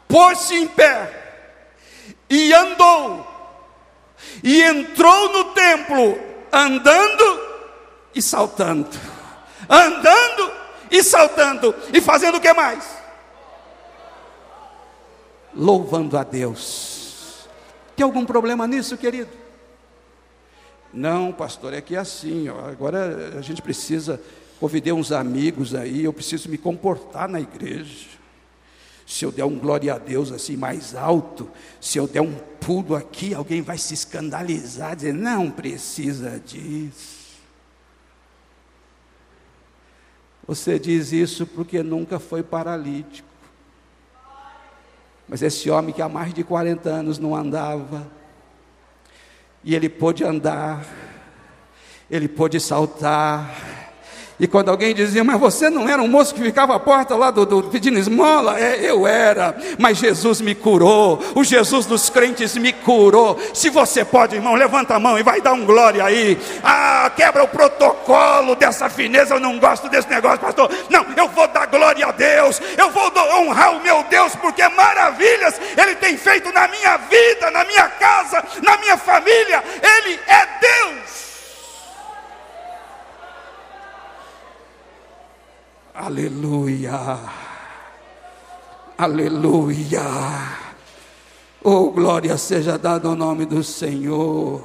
pôs-se 0.08 0.56
em 0.56 0.68
pé 0.68 1.20
e 2.30 2.54
andou 2.54 3.28
e 4.44 4.62
entrou 4.62 5.30
no 5.30 5.46
templo 5.54 6.20
andando 6.52 7.50
e 8.14 8.22
saltando, 8.22 8.90
andando 9.70 10.52
e 10.92 11.04
saltando, 11.04 11.76
e 11.94 12.02
fazendo 12.02 12.38
o 12.38 12.42
que 12.42 12.54
mais? 12.54 12.98
Louvando 15.54 16.18
a 16.18 16.24
Deus. 16.24 17.48
Tem 17.96 18.04
algum 18.04 18.26
problema 18.26 18.66
nisso, 18.66 18.98
querido? 18.98 19.38
Não, 20.93 21.32
pastor, 21.32 21.73
é 21.73 21.82
que 21.82 21.95
é 21.95 21.99
assim, 21.99 22.49
ó, 22.49 22.67
agora 22.67 23.38
a 23.38 23.41
gente 23.41 23.62
precisa, 23.62 24.19
convidei 24.60 24.91
uns 24.91 25.12
amigos 25.12 25.75
aí, 25.75 26.04
eu 26.04 26.13
preciso 26.13 26.49
me 26.49 26.58
comportar 26.58 27.30
na 27.30 27.39
igreja. 27.39 28.08
Se 29.06 29.25
eu 29.25 29.32
der 29.32 29.43
um 29.43 29.58
glória 29.58 29.93
a 29.93 29.97
Deus 29.97 30.32
assim 30.32 30.56
mais 30.56 30.95
alto, 30.95 31.49
se 31.82 31.97
eu 31.97 32.08
der 32.08 32.21
um 32.21 32.36
pulo 32.60 32.95
aqui, 32.95 33.34
alguém 33.34 33.62
vai 33.62 33.78
se 33.78 33.93
escandalizar, 33.93 34.95
dizer, 34.95 35.13
não 35.13 35.49
precisa 35.49 36.39
disso. 36.39 37.19
Você 40.47 40.80
diz 40.80 41.12
isso 41.12 41.45
porque 41.45 41.84
nunca 41.84 42.19
foi 42.19 42.41
paralítico. 42.41 43.30
Mas 45.28 45.43
esse 45.43 45.69
homem 45.69 45.93
que 45.93 46.02
há 46.02 46.10
mais 46.10 46.34
de 46.34 46.43
40 46.43 46.89
anos 46.89 47.19
não 47.19 47.36
andava, 47.36 48.12
e 49.63 49.76
ele 49.76 49.89
pôde 49.89 50.24
andar, 50.24 50.86
ele 52.10 52.28
pôde 52.28 52.60
saltar, 52.60 53.88
E 54.39 54.47
quando 54.47 54.69
alguém 54.69 54.95
dizia, 54.95 55.21
mas 55.21 55.38
você 55.38 55.69
não 55.69 55.89
era 55.89 56.02
um 56.02 56.08
moço 56.08 56.34
que 56.34 56.41
ficava 56.41 56.73
à 56.73 56.80
porta 56.80 57.15
lá 57.15 57.30
do, 57.30 57.45
do 57.45 57.63
pedindo 57.63 57.99
esmola? 57.99 58.58
É, 58.58 58.80
eu 58.82 59.06
era, 59.06 59.54
mas 59.78 59.97
Jesus 59.97 60.39
me 60.39 60.56
curou, 60.56 61.21
o 61.36 61.43
Jesus 61.43 61.86
dos 61.86 62.10
crentes 62.10 62.56
me 62.56 62.71
curou. 62.71 63.38
Se 63.54 63.69
você 63.69 64.06
pode, 64.06 64.38
irmão, 64.38 64.56
levanta 64.56 64.95
a 64.95 64.99
mão 64.99 65.19
e 65.19 65.23
vai 65.23 65.41
dar 65.41 65.52
um 65.52 65.65
glória 65.65 66.06
aí. 66.06 66.38
Ah, 66.63 67.12
quebra 67.15 67.43
o 67.43 67.49
protocolo 67.49 68.56
dessa 68.56 68.89
fineza, 68.89 69.36
eu 69.36 69.41
não 69.41 69.60
gosto 69.60 69.89
desse 69.89 70.10
negócio, 70.10 70.39
pastor. 70.39 70.71
Não, 70.89 71.06
eu 71.17 71.28
vou 71.28 71.47
dar 71.49 71.65
glória 71.65 72.08
a 72.08 72.12
Deus, 72.12 72.62
eu 72.78 72.89
vou 72.91 73.12
honrar 73.41 73.75
o 73.75 73.82
meu 73.82 74.04
Deus, 74.04 74.36
porque 74.36 74.65
maravilhas 74.69 75.60
Ele 75.78 75.95
tem 75.95 76.17
feito 76.17 76.52
na 76.54 76.67
minha 76.67 76.97
vida, 76.97 77.52
na 77.52 77.65
minha 77.65 77.88
casa, 77.89 78.43
na 78.63 78.78
minha 78.78 78.97
família. 78.97 79.63
Ele 79.82 80.19
é 80.28 80.47
Deus. 80.62 81.29
Aleluia. 86.00 87.20
Aleluia. 88.98 90.02
Oh, 91.62 91.92
glória 91.92 92.38
seja 92.38 92.78
dada 92.78 93.10
ao 93.10 93.18
nome 93.18 93.46
do 93.46 93.62
Senhor. 93.62 94.64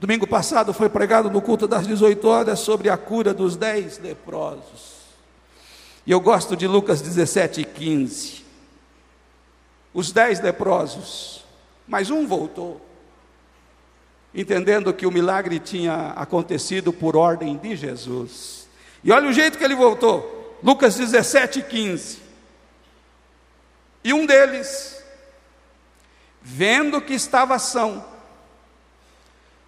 Domingo 0.00 0.26
passado 0.26 0.72
foi 0.72 0.88
pregado 0.88 1.30
no 1.30 1.42
culto 1.42 1.68
das 1.68 1.86
18 1.86 2.26
horas 2.26 2.58
sobre 2.60 2.88
a 2.88 2.96
cura 2.96 3.34
dos 3.34 3.54
dez 3.54 3.98
leprosos. 3.98 4.96
E 6.06 6.10
eu 6.10 6.18
gosto 6.18 6.56
de 6.56 6.66
Lucas 6.66 7.02
17 7.02 7.60
e 7.60 7.64
15. 7.66 8.46
Os 9.92 10.10
dez 10.10 10.40
leprosos, 10.40 11.44
mas 11.86 12.10
um 12.10 12.26
voltou 12.26 12.80
entendendo 14.34 14.92
que 14.92 15.06
o 15.06 15.10
milagre 15.10 15.58
tinha 15.58 16.08
acontecido 16.16 16.92
por 16.92 17.16
ordem 17.16 17.56
de 17.56 17.74
Jesus. 17.74 18.68
E 19.02 19.12
olha 19.12 19.28
o 19.28 19.32
jeito 19.32 19.56
que 19.56 19.64
ele 19.64 19.74
voltou, 19.74 20.58
Lucas 20.62 20.96
17, 20.96 21.62
15. 21.62 22.18
E 24.02 24.12
um 24.12 24.26
deles, 24.26 25.02
vendo 26.42 27.00
que 27.00 27.14
estava 27.14 27.58
são, 27.58 28.04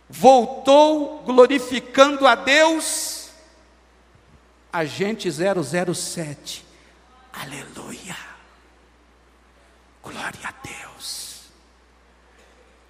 voltou 0.09 1.23
glorificando 1.25 2.27
a 2.27 2.35
Deus, 2.35 3.31
agente 4.73 5.29
007, 5.31 6.64
aleluia, 7.33 8.16
glória 10.03 10.40
a 10.44 10.55
Deus, 10.62 11.42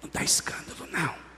não 0.01 0.09
dá 0.11 0.23
escândalo, 0.23 0.87
não. 0.91 1.28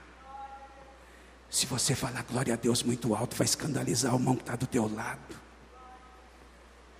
Se 1.52 1.66
você 1.66 1.94
falar 1.94 2.22
glória 2.22 2.54
a 2.54 2.56
Deus 2.56 2.82
muito 2.82 3.14
alto, 3.14 3.36
vai 3.36 3.44
escandalizar 3.44 4.14
o 4.14 4.16
irmão 4.16 4.34
que 4.34 4.40
está 4.40 4.56
do 4.56 4.66
teu 4.66 4.90
lado. 4.90 5.36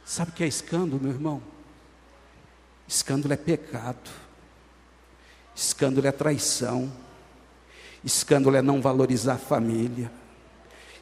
Sabe 0.05 0.31
o 0.31 0.35
que 0.35 0.45
é 0.45 0.47
escândalo, 0.47 1.01
meu 1.03 1.11
irmão? 1.11 1.43
Escândalo 2.87 3.33
é 3.33 3.37
pecado. 3.39 4.11
Escândalo 5.57 6.07
é 6.07 6.13
traição. 6.13 6.93
Escândalo 8.05 8.55
é 8.55 8.61
não 8.61 8.83
valorizar 8.83 9.35
a 9.35 9.39
família. 9.39 10.13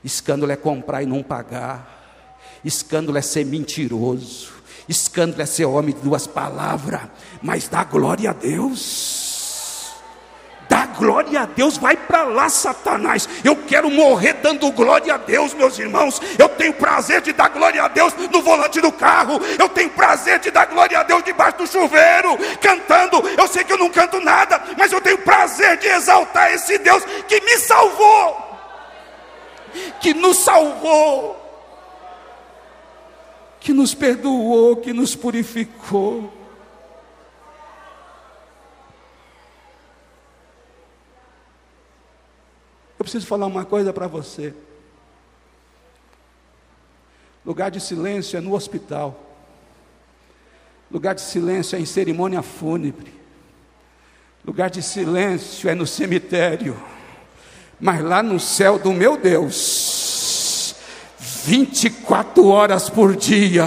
Escândalo 0.04 0.52
é 0.52 0.56
comprar 0.56 1.02
e 1.02 1.06
não 1.06 1.20
pagar. 1.20 2.38
Escândalo 2.64 3.18
é 3.18 3.22
ser 3.22 3.44
mentiroso. 3.44 4.52
Escândalo 4.88 5.42
é 5.42 5.46
ser 5.46 5.64
homem 5.64 5.92
de 5.92 6.02
duas 6.02 6.24
palavras. 6.24 7.02
Mas 7.42 7.66
dá 7.66 7.82
glória 7.82 8.30
a 8.30 8.32
Deus 8.32 9.09
glória 11.00 11.40
a 11.40 11.46
Deus, 11.46 11.78
vai 11.78 11.96
para 11.96 12.24
lá, 12.24 12.50
Satanás. 12.50 13.26
Eu 13.42 13.56
quero 13.56 13.90
morrer 13.90 14.34
dando 14.34 14.70
glória 14.70 15.14
a 15.14 15.16
Deus, 15.16 15.54
meus 15.54 15.78
irmãos. 15.78 16.20
Eu 16.38 16.48
tenho 16.50 16.74
prazer 16.74 17.22
de 17.22 17.32
dar 17.32 17.48
glória 17.48 17.82
a 17.82 17.88
Deus 17.88 18.14
no 18.30 18.42
volante 18.42 18.82
do 18.82 18.92
carro. 18.92 19.40
Eu 19.58 19.68
tenho 19.70 19.88
prazer 19.90 20.38
de 20.38 20.50
dar 20.50 20.66
glória 20.66 21.00
a 21.00 21.02
Deus 21.02 21.24
debaixo 21.24 21.56
do 21.56 21.66
chuveiro, 21.66 22.36
cantando. 22.60 23.26
Eu 23.36 23.48
sei 23.48 23.64
que 23.64 23.72
eu 23.72 23.78
não 23.78 23.88
canto 23.88 24.20
nada, 24.20 24.62
mas 24.76 24.92
eu 24.92 25.00
tenho 25.00 25.16
prazer 25.18 25.78
de 25.78 25.86
exaltar 25.88 26.52
esse 26.52 26.76
Deus 26.76 27.02
que 27.26 27.40
me 27.40 27.56
salvou, 27.56 28.58
que 30.00 30.12
nos 30.12 30.36
salvou, 30.36 31.36
que 33.58 33.72
nos 33.72 33.94
perdoou, 33.94 34.76
que 34.76 34.92
nos 34.92 35.16
purificou. 35.16 36.39
Eu 43.00 43.04
preciso 43.04 43.26
falar 43.26 43.46
uma 43.46 43.64
coisa 43.64 43.94
para 43.94 44.06
você. 44.06 44.52
Lugar 47.46 47.70
de 47.70 47.80
silêncio 47.80 48.36
é 48.36 48.42
no 48.42 48.54
hospital. 48.54 49.18
Lugar 50.90 51.14
de 51.14 51.22
silêncio 51.22 51.76
é 51.76 51.80
em 51.80 51.86
cerimônia 51.86 52.42
fúnebre. 52.42 53.10
Lugar 54.44 54.68
de 54.68 54.82
silêncio 54.82 55.70
é 55.70 55.74
no 55.74 55.86
cemitério. 55.86 56.78
Mas 57.80 58.02
lá 58.02 58.22
no 58.22 58.38
céu 58.38 58.78
do 58.78 58.92
meu 58.92 59.16
Deus, 59.16 60.74
24 61.18 62.46
horas 62.48 62.90
por 62.90 63.16
dia, 63.16 63.64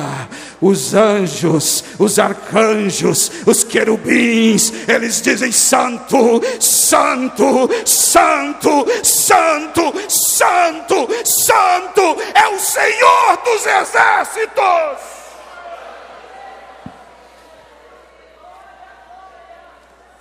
os 0.63 0.93
anjos, 0.93 1.84
os 1.99 2.17
arcanjos, 2.17 3.30
os 3.45 3.63
querubins, 3.63 4.71
eles 4.88 5.21
dizem: 5.21 5.52
Santo, 5.52 6.41
Santo, 6.60 7.69
Santo, 7.86 8.86
Santo, 9.04 9.93
Santo, 10.08 11.08
Santo, 11.26 12.02
é 12.34 12.47
o 12.47 12.60
Senhor 12.60 13.38
dos 13.43 13.65
exércitos. 13.65 15.13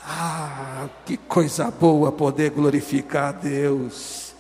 Ah, 0.05 0.89
que 1.07 1.17
coisa 1.17 1.71
boa 1.71 2.11
poder 2.11 2.51
glorificar 2.51 3.29
a 3.29 3.33
Deus. 3.33 4.33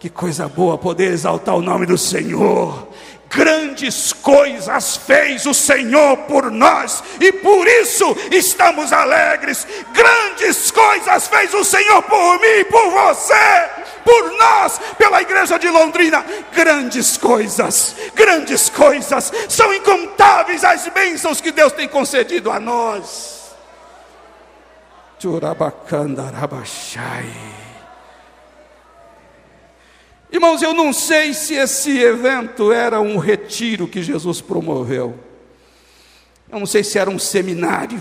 Que 0.00 0.08
coisa 0.08 0.48
boa 0.48 0.76
poder 0.76 1.12
exaltar 1.12 1.54
o 1.54 1.62
nome 1.62 1.86
do 1.86 1.96
Senhor 1.96 2.93
grandes 3.34 4.12
coisas 4.12 4.96
fez 4.96 5.44
o 5.46 5.52
Senhor 5.52 6.16
por 6.18 6.48
nós 6.50 7.02
e 7.20 7.32
por 7.32 7.66
isso 7.66 8.16
estamos 8.30 8.92
alegres. 8.92 9.66
Grandes 9.92 10.70
coisas 10.70 11.26
fez 11.28 11.52
o 11.52 11.64
Senhor 11.64 12.00
por 12.02 12.40
mim, 12.40 12.64
por 12.70 12.90
você, 12.90 13.68
por 14.04 14.32
nós, 14.38 14.78
pela 14.96 15.20
igreja 15.20 15.58
de 15.58 15.68
Londrina. 15.68 16.24
Grandes 16.52 17.16
coisas, 17.16 17.96
grandes 18.14 18.68
coisas, 18.68 19.32
são 19.48 19.74
incontáveis 19.74 20.62
as 20.64 20.86
bênçãos 20.88 21.40
que 21.40 21.50
Deus 21.50 21.72
tem 21.72 21.88
concedido 21.88 22.50
a 22.50 22.60
nós. 22.60 23.34
Churabacandarabaxai. 25.18 27.63
Irmãos, 30.34 30.62
eu 30.62 30.74
não 30.74 30.92
sei 30.92 31.32
se 31.32 31.54
esse 31.54 31.96
evento 31.96 32.72
era 32.72 33.00
um 33.00 33.18
retiro 33.18 33.86
que 33.86 34.02
Jesus 34.02 34.40
promoveu. 34.40 35.16
Eu 36.50 36.58
não 36.58 36.66
sei 36.66 36.82
se 36.82 36.98
era 36.98 37.08
um 37.08 37.20
seminário. 37.20 38.00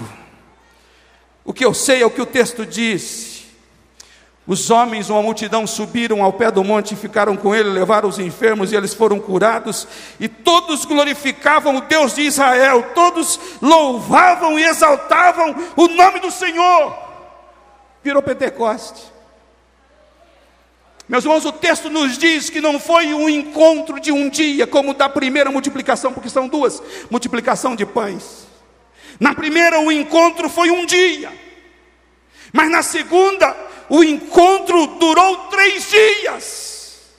O 1.45 1.53
que 1.53 1.63
eu 1.63 1.75
sei 1.75 2.01
é 2.01 2.05
o 2.07 2.09
que 2.09 2.19
o 2.19 2.25
texto 2.25 2.65
diz. 2.65 3.43
Os 4.47 4.71
homens, 4.71 5.11
uma 5.11 5.21
multidão, 5.21 5.67
subiram 5.67 6.23
ao 6.23 6.33
pé 6.33 6.49
do 6.49 6.63
monte 6.63 6.95
e 6.95 6.97
ficaram 6.97 7.37
com 7.37 7.53
ele, 7.53 7.69
levaram 7.69 8.09
os 8.09 8.17
enfermos 8.17 8.71
e 8.71 8.75
eles 8.75 8.95
foram 8.95 9.19
curados, 9.19 9.87
e 10.19 10.27
todos 10.27 10.85
glorificavam 10.85 11.75
o 11.75 11.81
Deus 11.81 12.15
de 12.15 12.23
Israel, 12.23 12.93
todos 12.95 13.39
louvavam 13.61 14.57
e 14.57 14.63
exaltavam 14.63 15.55
o 15.77 15.87
nome 15.87 16.19
do 16.19 16.31
Senhor. 16.31 16.97
Virou 18.01 18.23
Pentecoste. 18.23 19.12
Meus 21.07 21.25
irmãos, 21.25 21.45
o 21.45 21.51
texto 21.51 21.89
nos 21.89 22.17
diz 22.17 22.49
que 22.49 22.61
não 22.61 22.79
foi 22.79 23.13
um 23.13 23.27
encontro 23.27 23.99
de 23.99 24.11
um 24.11 24.29
dia, 24.29 24.65
como 24.65 24.93
da 24.93 25.09
primeira 25.09 25.51
multiplicação, 25.51 26.13
porque 26.13 26.29
são 26.29 26.47
duas 26.47 26.81
multiplicação 27.09 27.75
de 27.75 27.85
pães. 27.85 28.47
Na 29.19 29.35
primeira, 29.35 29.79
o 29.79 29.91
encontro 29.91 30.49
foi 30.49 30.71
um 30.71 30.85
dia, 30.85 31.31
mas 32.53 32.71
na 32.71 32.81
segunda, 32.81 33.55
o 33.89 34.03
encontro 34.03 34.87
durou 34.97 35.49
três 35.49 35.89
dias. 35.89 37.13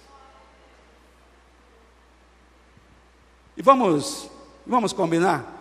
E 3.57 3.63
vamos, 3.63 4.31
vamos 4.67 4.93
combinar? 4.93 5.53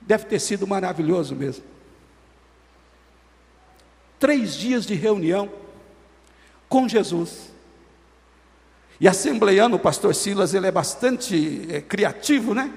Deve 0.00 0.24
ter 0.26 0.40
sido 0.40 0.66
maravilhoso 0.66 1.34
mesmo. 1.34 1.64
Três 4.18 4.54
dias 4.54 4.84
de 4.84 4.94
reunião 4.94 5.61
com 6.72 6.88
Jesus. 6.88 7.52
E 8.98 9.06
assembleiano, 9.06 9.76
o 9.76 9.78
pastor 9.78 10.14
Silas, 10.14 10.54
ele 10.54 10.66
é 10.66 10.70
bastante 10.70 11.68
é, 11.70 11.82
criativo, 11.82 12.54
né? 12.54 12.72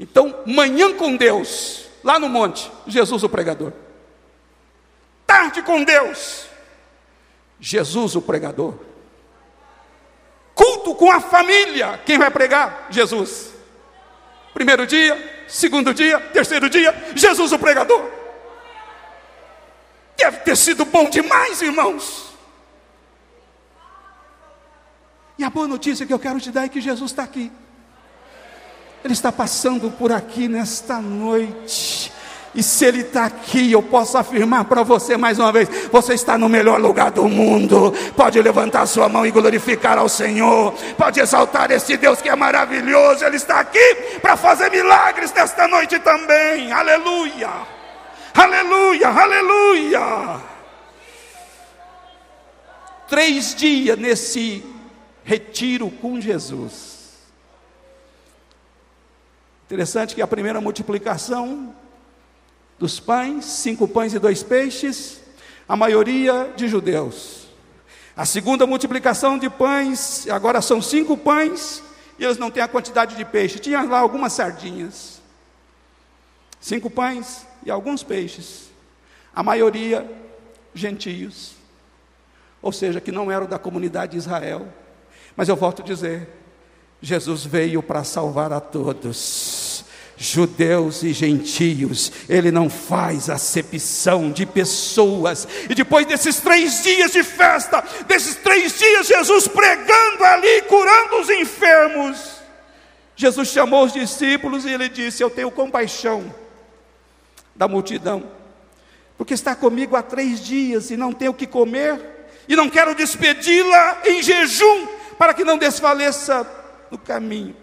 Então, 0.00 0.42
manhã 0.46 0.94
com 0.94 1.14
Deus, 1.14 1.84
lá 2.02 2.18
no 2.18 2.26
monte, 2.26 2.72
Jesus 2.86 3.22
o 3.22 3.28
pregador. 3.28 3.70
Tarde 5.26 5.60
com 5.60 5.84
Deus, 5.84 6.46
Jesus 7.60 8.16
o 8.16 8.22
pregador. 8.22 8.76
culto 10.54 10.94
com 10.94 11.12
a 11.12 11.20
família. 11.20 12.00
Quem 12.06 12.16
vai 12.16 12.30
pregar? 12.30 12.86
Jesus. 12.88 13.52
Primeiro 14.54 14.86
dia, 14.86 15.44
segundo 15.46 15.92
dia, 15.92 16.18
terceiro 16.18 16.70
dia, 16.70 16.94
Jesus 17.14 17.52
o 17.52 17.58
pregador. 17.58 18.08
Deve 20.16 20.38
ter 20.38 20.56
sido 20.56 20.86
bom 20.86 21.10
demais, 21.10 21.60
irmãos. 21.60 22.33
E 25.38 25.44
a 25.44 25.50
boa 25.50 25.66
notícia 25.66 26.06
que 26.06 26.12
eu 26.12 26.18
quero 26.18 26.40
te 26.40 26.50
dar 26.50 26.64
é 26.64 26.68
que 26.68 26.80
Jesus 26.80 27.10
está 27.10 27.24
aqui. 27.24 27.50
Ele 29.04 29.12
está 29.12 29.30
passando 29.32 29.90
por 29.90 30.12
aqui 30.12 30.48
nesta 30.48 30.98
noite. 31.00 32.12
E 32.54 32.62
se 32.62 32.84
Ele 32.84 33.00
está 33.00 33.24
aqui, 33.24 33.72
eu 33.72 33.82
posso 33.82 34.16
afirmar 34.16 34.64
para 34.64 34.84
você 34.84 35.16
mais 35.16 35.38
uma 35.40 35.50
vez: 35.50 35.68
você 35.90 36.14
está 36.14 36.38
no 36.38 36.48
melhor 36.48 36.80
lugar 36.80 37.10
do 37.10 37.28
mundo. 37.28 37.92
Pode 38.16 38.40
levantar 38.40 38.86
sua 38.86 39.08
mão 39.08 39.26
e 39.26 39.32
glorificar 39.32 39.98
ao 39.98 40.08
Senhor. 40.08 40.72
Pode 40.96 41.18
exaltar 41.18 41.70
esse 41.72 41.96
Deus 41.96 42.22
que 42.22 42.28
é 42.28 42.36
maravilhoso. 42.36 43.24
Ele 43.24 43.36
está 43.36 43.58
aqui 43.58 44.18
para 44.22 44.36
fazer 44.36 44.70
milagres 44.70 45.32
nesta 45.32 45.66
noite 45.66 45.98
também. 45.98 46.72
Aleluia, 46.72 47.50
aleluia, 48.32 49.08
aleluia. 49.08 50.40
Três 53.08 53.54
dias 53.54 53.98
nesse 53.98 54.73
retiro 55.24 55.90
com 55.90 56.20
Jesus. 56.20 56.94
Interessante 59.66 60.14
que 60.14 60.22
a 60.22 60.26
primeira 60.26 60.60
multiplicação 60.60 61.74
dos 62.78 63.00
pães, 63.00 63.44
cinco 63.46 63.88
pães 63.88 64.12
e 64.12 64.18
dois 64.18 64.42
peixes, 64.42 65.20
a 65.66 65.74
maioria 65.74 66.52
de 66.54 66.68
judeus. 66.68 67.48
A 68.16 68.24
segunda 68.24 68.66
multiplicação 68.66 69.38
de 69.38 69.48
pães, 69.48 70.28
agora 70.28 70.60
são 70.60 70.80
cinco 70.80 71.16
pães, 71.16 71.82
e 72.18 72.24
eles 72.24 72.36
não 72.36 72.50
têm 72.50 72.62
a 72.62 72.68
quantidade 72.68 73.16
de 73.16 73.24
peixe. 73.24 73.58
Tinha 73.58 73.82
lá 73.82 73.98
algumas 73.98 74.34
sardinhas. 74.34 75.20
Cinco 76.60 76.88
pães 76.88 77.44
e 77.64 77.70
alguns 77.70 78.02
peixes. 78.04 78.70
A 79.34 79.42
maioria 79.42 80.08
gentios. 80.72 81.54
Ou 82.62 82.70
seja, 82.70 83.00
que 83.00 83.10
não 83.10 83.32
eram 83.32 83.46
da 83.46 83.58
comunidade 83.58 84.12
de 84.12 84.18
Israel. 84.18 84.72
Mas 85.36 85.48
eu 85.48 85.56
volto 85.56 85.82
a 85.82 85.84
dizer: 85.84 86.28
Jesus 87.00 87.44
veio 87.44 87.82
para 87.82 88.04
salvar 88.04 88.52
a 88.52 88.60
todos, 88.60 89.84
judeus 90.16 91.02
e 91.02 91.12
gentios, 91.12 92.10
ele 92.28 92.50
não 92.50 92.70
faz 92.70 93.28
acepção 93.28 94.30
de 94.30 94.46
pessoas, 94.46 95.46
e 95.68 95.74
depois 95.74 96.06
desses 96.06 96.36
três 96.40 96.82
dias 96.82 97.12
de 97.12 97.22
festa, 97.22 97.82
desses 98.06 98.36
três 98.36 98.78
dias, 98.78 99.06
Jesus 99.06 99.48
pregando 99.48 100.24
ali, 100.24 100.62
curando 100.62 101.20
os 101.20 101.28
enfermos, 101.30 102.34
Jesus 103.16 103.48
chamou 103.48 103.84
os 103.84 103.92
discípulos 103.92 104.64
e 104.64 104.70
ele 104.70 104.88
disse: 104.88 105.22
Eu 105.22 105.30
tenho 105.30 105.50
compaixão 105.50 106.34
da 107.54 107.68
multidão, 107.68 108.24
porque 109.16 109.34
está 109.34 109.54
comigo 109.54 109.94
há 109.94 110.02
três 110.02 110.40
dias 110.44 110.90
e 110.90 110.96
não 110.96 111.12
tenho 111.12 111.30
o 111.30 111.34
que 111.34 111.46
comer, 111.46 112.00
e 112.48 112.56
não 112.56 112.68
quero 112.68 112.94
despedi-la 112.94 114.02
em 114.04 114.22
jejum, 114.22 114.88
para 115.24 115.32
que 115.32 115.42
não 115.42 115.56
desfaleça 115.56 116.46
no 116.90 116.98
caminho. 116.98 117.56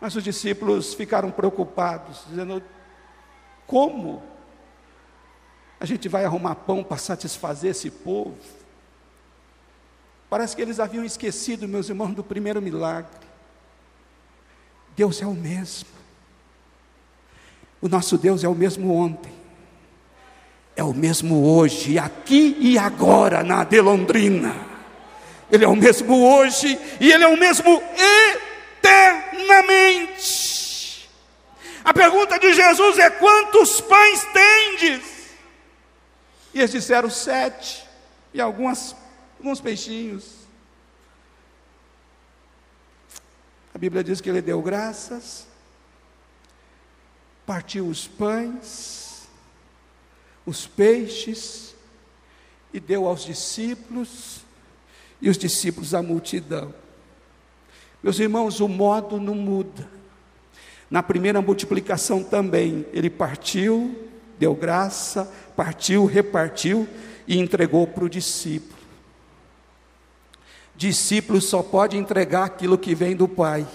Mas 0.00 0.16
os 0.16 0.24
discípulos 0.24 0.94
ficaram 0.94 1.30
preocupados, 1.30 2.24
dizendo: 2.28 2.60
como 3.68 4.20
a 5.78 5.86
gente 5.86 6.08
vai 6.08 6.24
arrumar 6.24 6.56
pão 6.56 6.82
para 6.82 6.96
satisfazer 6.96 7.70
esse 7.70 7.88
povo? 7.88 8.36
Parece 10.28 10.56
que 10.56 10.62
eles 10.62 10.80
haviam 10.80 11.04
esquecido, 11.04 11.68
meus 11.68 11.88
irmãos, 11.88 12.12
do 12.12 12.24
primeiro 12.24 12.60
milagre. 12.60 13.24
Deus 14.96 15.22
é 15.22 15.26
o 15.26 15.34
mesmo. 15.34 15.88
O 17.80 17.88
nosso 17.88 18.18
Deus 18.18 18.42
é 18.42 18.48
o 18.48 18.56
mesmo 18.56 18.92
ontem, 18.92 19.32
é 20.76 20.84
o 20.84 20.92
mesmo 20.92 21.56
hoje, 21.56 21.98
aqui 21.98 22.54
e 22.60 22.78
agora, 22.78 23.42
na 23.42 23.64
Delondrina. 23.64 24.54
Ele 25.50 25.64
é 25.64 25.68
o 25.68 25.74
mesmo 25.74 26.22
hoje 26.22 26.78
e 27.00 27.10
Ele 27.10 27.24
é 27.24 27.28
o 27.28 27.36
mesmo 27.36 27.82
eternamente. 28.78 31.08
A 31.82 31.94
pergunta 31.94 32.38
de 32.38 32.52
Jesus 32.52 32.98
é: 32.98 33.08
quantos 33.08 33.80
pães 33.80 34.22
tendes? 34.32 35.02
E 36.52 36.58
eles 36.58 36.70
disseram 36.70 37.08
sete, 37.08 37.86
e 38.34 38.40
algumas, 38.40 38.94
alguns 39.38 39.60
peixinhos. 39.60 40.36
A 43.74 43.78
Bíblia 43.78 44.02
diz 44.02 44.22
que 44.22 44.30
ele 44.30 44.40
deu 44.40 44.62
graças, 44.62 45.46
partiu 47.44 47.86
os 47.86 48.08
pães, 48.08 49.05
os 50.46 50.66
peixes, 50.66 51.74
e 52.72 52.80
deu 52.80 53.06
aos 53.06 53.24
discípulos, 53.24 54.40
e 55.20 55.28
os 55.28 55.36
discípulos 55.36 55.92
a 55.92 56.02
multidão. 56.02 56.72
Meus 58.02 58.18
irmãos, 58.18 58.60
o 58.60 58.68
modo 58.68 59.18
não 59.18 59.34
muda. 59.34 59.88
Na 60.88 61.02
primeira 61.02 61.42
multiplicação 61.42 62.22
também, 62.22 62.86
ele 62.92 63.10
partiu, 63.10 64.08
deu 64.38 64.54
graça, 64.54 65.30
partiu, 65.56 66.06
repartiu 66.06 66.88
e 67.26 67.38
entregou 67.38 67.86
para 67.86 68.04
o 68.04 68.08
discípulo. 68.08 68.76
Discípulo 70.76 71.40
só 71.40 71.62
pode 71.62 71.96
entregar 71.96 72.44
aquilo 72.44 72.78
que 72.78 72.94
vem 72.94 73.16
do 73.16 73.26
Pai. 73.26 73.66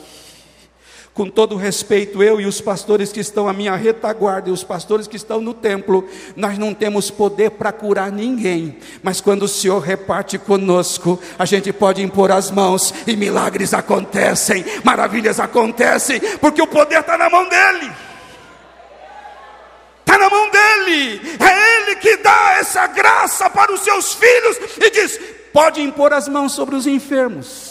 Com 1.14 1.30
todo 1.30 1.58
respeito, 1.58 2.24
eu 2.24 2.40
e 2.40 2.46
os 2.46 2.62
pastores 2.62 3.12
que 3.12 3.20
estão 3.20 3.46
à 3.46 3.52
minha 3.52 3.76
retaguarda 3.76 4.50
e 4.50 4.54
os 4.54 4.64
pastores 4.64 5.08
que 5.08 5.18
estão 5.18 5.42
no 5.42 5.54
templo, 5.54 6.08
nós 6.38 6.58
não 6.58 6.74
temos 6.74 7.12
poder 7.12 7.52
para 7.52 7.74
curar 7.74 8.10
ninguém, 8.10 8.78
mas 9.04 9.20
quando 9.20 9.44
o 9.44 9.48
Senhor 9.48 9.80
reparte 9.80 10.38
conosco, 10.38 11.20
a 11.38 11.44
gente 11.44 11.74
pode 11.74 12.02
impor 12.02 12.32
as 12.32 12.50
mãos 12.50 12.94
e 13.06 13.18
milagres 13.18 13.74
acontecem, 13.74 14.64
maravilhas 14.86 15.38
acontecem, 15.38 16.22
porque 16.40 16.62
o 16.62 16.68
poder 16.68 17.02
está 17.02 17.18
na 17.18 17.30
mão 17.30 17.48
dEle. 17.50 17.92
Está 20.00 20.18
na 20.18 20.30
mão 20.30 20.50
dele, 20.50 21.22
é 21.40 21.82
Ele 21.82 21.96
que 21.98 22.18
dá 22.18 22.56
essa 22.58 22.88
graça 22.88 23.50
para 23.50 23.74
os 23.74 23.82
seus 23.82 24.14
filhos 24.14 24.58
e 24.82 24.90
diz: 24.90 25.20
pode 25.52 25.82
impor 25.82 26.14
as 26.14 26.30
mãos 26.30 26.54
sobre 26.54 26.76
os 26.76 26.88
enfermos 26.88 27.71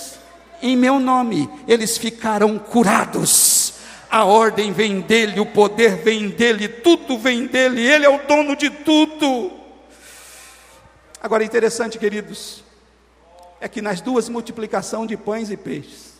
em 0.62 0.76
meu 0.76 0.98
nome, 0.98 1.48
eles 1.66 1.96
ficarão 1.96 2.58
curados. 2.58 3.74
A 4.10 4.24
ordem 4.24 4.72
vem 4.72 5.00
dele, 5.00 5.38
o 5.40 5.46
poder 5.46 5.96
vem 5.96 6.28
dele, 6.28 6.68
tudo 6.68 7.18
vem 7.18 7.46
dele, 7.46 7.80
ele 7.80 8.04
é 8.04 8.08
o 8.08 8.26
dono 8.26 8.56
de 8.56 8.68
tudo. 8.68 9.52
Agora, 11.22 11.44
interessante, 11.44 11.98
queridos, 11.98 12.64
é 13.60 13.68
que 13.68 13.80
nas 13.80 14.00
duas 14.00 14.28
multiplicações 14.28 15.06
de 15.06 15.16
pães 15.16 15.50
e 15.50 15.56
peixes, 15.56 16.14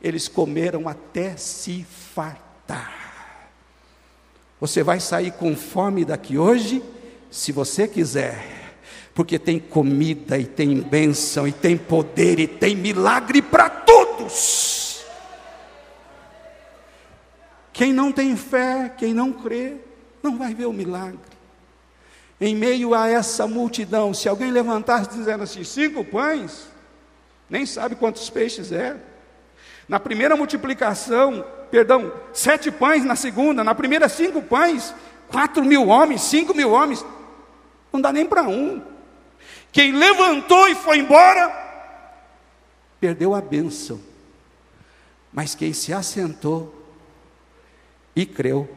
eles 0.00 0.28
comeram 0.28 0.88
até 0.88 1.36
se 1.36 1.84
fartar. 2.14 3.50
Você 4.60 4.82
vai 4.82 5.00
sair 5.00 5.32
com 5.32 5.56
fome 5.56 6.04
daqui 6.04 6.38
hoje, 6.38 6.82
se 7.30 7.50
você 7.50 7.88
quiser 7.88 8.63
porque 9.14 9.38
tem 9.38 9.60
comida 9.60 10.36
e 10.36 10.44
tem 10.44 10.80
bênção 10.80 11.46
e 11.46 11.52
tem 11.52 11.76
poder 11.76 12.40
e 12.40 12.48
tem 12.48 12.74
milagre 12.74 13.40
para 13.40 13.70
todos. 13.70 15.04
Quem 17.72 17.92
não 17.92 18.10
tem 18.10 18.36
fé, 18.36 18.92
quem 18.98 19.14
não 19.14 19.32
crê, 19.32 19.76
não 20.22 20.36
vai 20.36 20.52
ver 20.52 20.66
o 20.66 20.72
milagre. 20.72 21.20
Em 22.40 22.56
meio 22.56 22.92
a 22.92 23.08
essa 23.08 23.46
multidão, 23.46 24.12
se 24.12 24.28
alguém 24.28 24.50
levantasse 24.50 25.08
dizendo 25.10 25.44
assim, 25.44 25.62
cinco 25.62 26.04
pães, 26.04 26.68
nem 27.48 27.64
sabe 27.64 27.94
quantos 27.94 28.28
peixes 28.28 28.72
é. 28.72 28.96
Na 29.88 30.00
primeira 30.00 30.36
multiplicação, 30.36 31.44
perdão, 31.70 32.12
sete 32.32 32.70
pães 32.70 33.04
na 33.04 33.14
segunda, 33.14 33.62
na 33.62 33.74
primeira 33.74 34.08
cinco 34.08 34.42
pães, 34.42 34.92
quatro 35.28 35.64
mil 35.64 35.86
homens, 35.86 36.22
cinco 36.22 36.52
mil 36.52 36.72
homens, 36.72 37.04
não 37.92 38.00
dá 38.00 38.12
nem 38.12 38.26
para 38.26 38.42
um. 38.42 38.93
Quem 39.74 39.90
levantou 39.90 40.68
e 40.68 40.74
foi 40.76 40.98
embora, 40.98 41.50
perdeu 43.00 43.34
a 43.34 43.40
bênção. 43.40 44.00
Mas 45.32 45.56
quem 45.56 45.72
se 45.72 45.92
assentou 45.92 46.72
e 48.14 48.24
creu, 48.24 48.68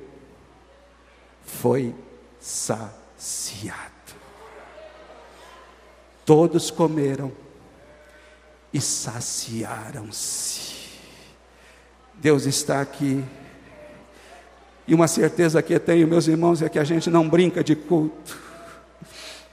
foi 1.46 1.94
saciado. 2.40 3.78
Todos 6.26 6.72
comeram 6.72 7.32
e 8.74 8.82
saciaram-se. 8.82 10.78
Deus 12.16 12.48
está 12.48 12.82
aqui. 12.82 13.24
E 14.88 14.96
uma 14.96 15.08
certeza 15.08 15.62
que 15.62 15.76
eu 15.76 15.80
tenho, 15.80 16.08
meus 16.08 16.28
irmãos, 16.28 16.64
é 16.64 16.70
que 16.70 16.80
a 16.80 16.84
gente 16.84 17.08
não 17.08 17.30
brinca 17.30 17.64
de 17.64 17.76
culto. 17.76 18.47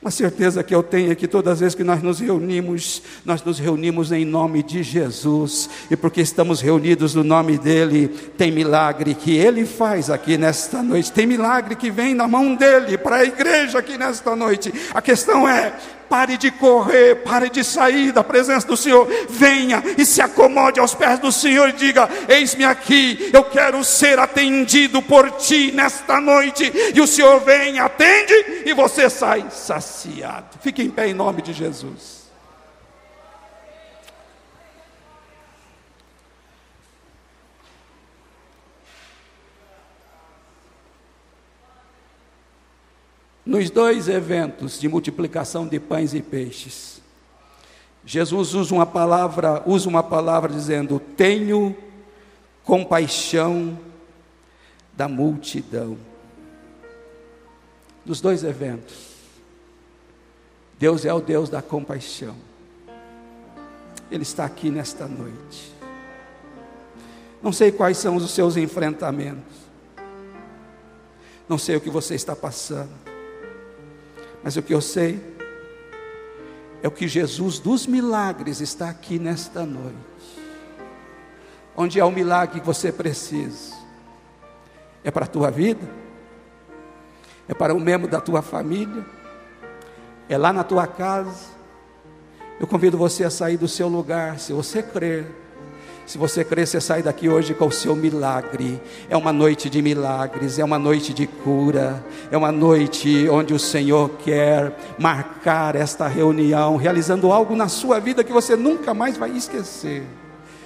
Uma 0.05 0.11
certeza 0.11 0.63
que 0.63 0.75
eu 0.75 0.83
tenho 0.83 1.11
é 1.11 1.15
que 1.15 1.27
todas 1.27 1.55
as 1.55 1.61
vezes 1.61 1.75
que 1.75 1.83
nós 1.83 2.03
nos 2.03 2.21
reunimos, 2.21 3.01
nós 3.25 3.43
nos 3.43 3.59
reunimos 3.59 4.13
em 4.13 4.23
nome 4.23 4.63
de 4.63 4.83
Jesus, 4.83 5.71
e 5.91 5.97
porque 5.97 6.21
estamos 6.21 6.61
reunidos 6.61 7.15
no 7.15 7.25
nome 7.25 7.57
dEle, 7.57 8.09
tem 8.37 8.53
milagre 8.53 9.15
que 9.15 9.35
Ele 9.35 9.65
faz 9.65 10.11
aqui 10.11 10.37
nesta 10.37 10.83
noite, 10.83 11.11
tem 11.11 11.27
milagre 11.27 11.75
que 11.75 11.91
vem 11.91 12.13
na 12.13 12.29
mão 12.29 12.55
dEle 12.55 12.99
para 12.99 13.17
a 13.17 13.25
igreja 13.25 13.79
aqui 13.79 13.97
nesta 13.97 14.37
noite. 14.37 14.71
A 14.93 15.01
questão 15.01 15.49
é: 15.49 15.73
Pare 16.09 16.37
de 16.37 16.51
correr, 16.51 17.17
pare 17.17 17.49
de 17.49 17.65
sair 17.65 18.13
da 18.13 18.23
presença 18.25 18.67
do 18.67 18.77
Senhor. 18.77 19.09
Venha 19.29 19.83
e 19.99 20.05
se 20.05 20.21
acomode 20.21 20.81
aos 20.81 20.95
pés 20.95 21.19
do 21.19 21.31
Senhor 21.31 21.69
e 21.69 21.73
diga: 21.73 22.09
Eis-me 22.29 22.65
aqui, 22.65 23.31
eu 23.33 23.45
quero 23.45 23.83
ser 23.85 24.19
atendido 24.19 25.03
por 25.03 25.31
ti 25.33 25.73
nesta 25.73 26.21
noite. 26.21 26.73
E 26.95 27.01
o 27.01 27.07
Senhor 27.07 27.41
vem, 27.41 27.79
atende 27.79 28.35
e 28.65 28.73
você 28.75 29.09
sai 29.11 29.47
saciado. 29.51 30.59
Fique 30.61 30.83
em 30.83 30.91
pé 30.91 31.09
em 31.09 31.15
nome 31.15 31.43
de 31.43 31.53
Jesus. 31.53 32.24
Nos 43.45 43.69
dois 43.69 44.09
eventos 44.09 44.81
de 44.81 44.89
multiplicação 44.89 45.67
de 45.67 45.79
pães 45.79 46.15
e 46.15 46.23
peixes, 46.23 47.03
Jesus 48.07 48.55
usa 48.55 48.75
uma 48.75 48.87
palavra, 48.87 49.63
usa 49.67 49.89
uma 49.89 50.03
palavra 50.03 50.51
dizendo: 50.53 50.99
"Tenho 50.99 51.77
compaixão 52.65 53.79
da 54.95 55.07
multidão". 55.09 55.99
Nos 58.05 58.21
dois 58.21 58.45
eventos, 58.45 59.15
Deus 60.79 61.05
é 61.05 61.13
o 61.13 61.21
Deus 61.21 61.51
da 61.51 61.61
compaixão. 61.61 62.37
Ele 64.11 64.23
está 64.23 64.45
aqui 64.45 64.71
nesta 64.71 65.07
noite. 65.07 65.73
Não 67.43 67.53
sei 67.53 67.71
quais 67.71 67.99
são 67.99 68.17
os 68.17 68.31
seus 68.31 68.57
enfrentamentos. 68.57 69.55
Não 71.49 71.59
sei 71.59 71.77
o 71.77 71.81
que 71.81 71.91
você 71.91 72.15
está 72.15 72.35
passando. 72.35 73.14
Mas 74.45 74.59
o 74.59 74.63
que 74.63 74.75
eu 74.75 74.81
sei 74.83 75.19
é 76.83 76.87
o 76.87 76.91
que 76.91 77.09
Jesus 77.09 77.59
dos 77.59 77.87
milagres 77.87 78.61
está 78.61 78.91
aqui 78.91 79.19
nesta 79.19 79.65
noite. 79.65 79.97
Onde 81.75 81.99
é 81.99 82.05
o 82.05 82.11
milagre 82.11 82.61
que 82.61 82.67
você 82.67 82.93
precisa? 82.93 83.75
É 85.03 85.11
para 85.11 85.25
a 85.25 85.29
tua 85.29 85.51
vida? 85.51 85.89
É 87.49 87.55
para 87.55 87.75
o 87.75 87.81
membro 87.81 88.07
da 88.07 88.21
tua 88.21 88.43
família? 88.43 89.05
É 90.29 90.37
lá 90.37 90.53
na 90.53 90.63
tua 90.63 90.87
casa? 90.87 91.55
Eu 92.61 92.67
convido 92.67 92.99
você 92.99 93.25
a 93.25 93.31
sair 93.31 93.57
do 93.57 93.67
seu 93.67 93.89
lugar, 93.89 94.39
se 94.39 94.53
você 94.53 94.83
crer 94.83 95.44
se 96.07 96.19
você 96.19 96.45
crer, 96.45 96.67
você 96.67 96.81
sai 96.81 97.03
daqui 97.03 97.29
hoje 97.29 97.55
com 97.55 97.67
o 97.67 97.73
seu 97.73 97.97
milagre. 97.97 98.81
É 99.09 99.17
uma 99.17 99.33
noite 99.33 99.71
de 99.71 99.81
milagres, 99.81 100.59
é 100.59 100.65
uma 100.65 100.79
noite 100.79 101.15
de 101.15 101.27
cura, 101.27 102.05
é 102.31 102.37
uma 102.37 102.53
noite 102.53 103.29
onde 103.29 103.55
o 103.55 103.59
Senhor 103.59 104.11
quer 104.19 104.77
marcar 104.99 105.75
esta 105.77 106.07
reunião, 106.07 106.77
realizando 106.77 107.33
algo 107.33 107.57
na 107.57 107.69
sua 107.69 107.99
vida 107.99 108.23
que 108.23 108.33
você 108.33 108.55
nunca 108.55 108.93
mais 108.93 109.17
vai 109.17 109.31
esquecer. 109.31 110.05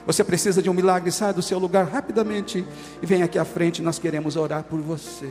Você 0.04 0.24
precisa 0.24 0.62
de 0.62 0.70
um 0.70 0.74
milagre, 0.74 1.12
sai 1.12 1.32
do 1.32 1.42
seu 1.42 1.58
lugar 1.58 1.86
rapidamente 1.86 2.64
e 3.00 3.06
vem 3.06 3.22
aqui 3.22 3.38
à 3.38 3.44
frente, 3.44 3.82
nós 3.82 3.98
queremos 3.98 4.36
orar 4.36 4.64
por 4.64 4.80
você. 4.80 5.30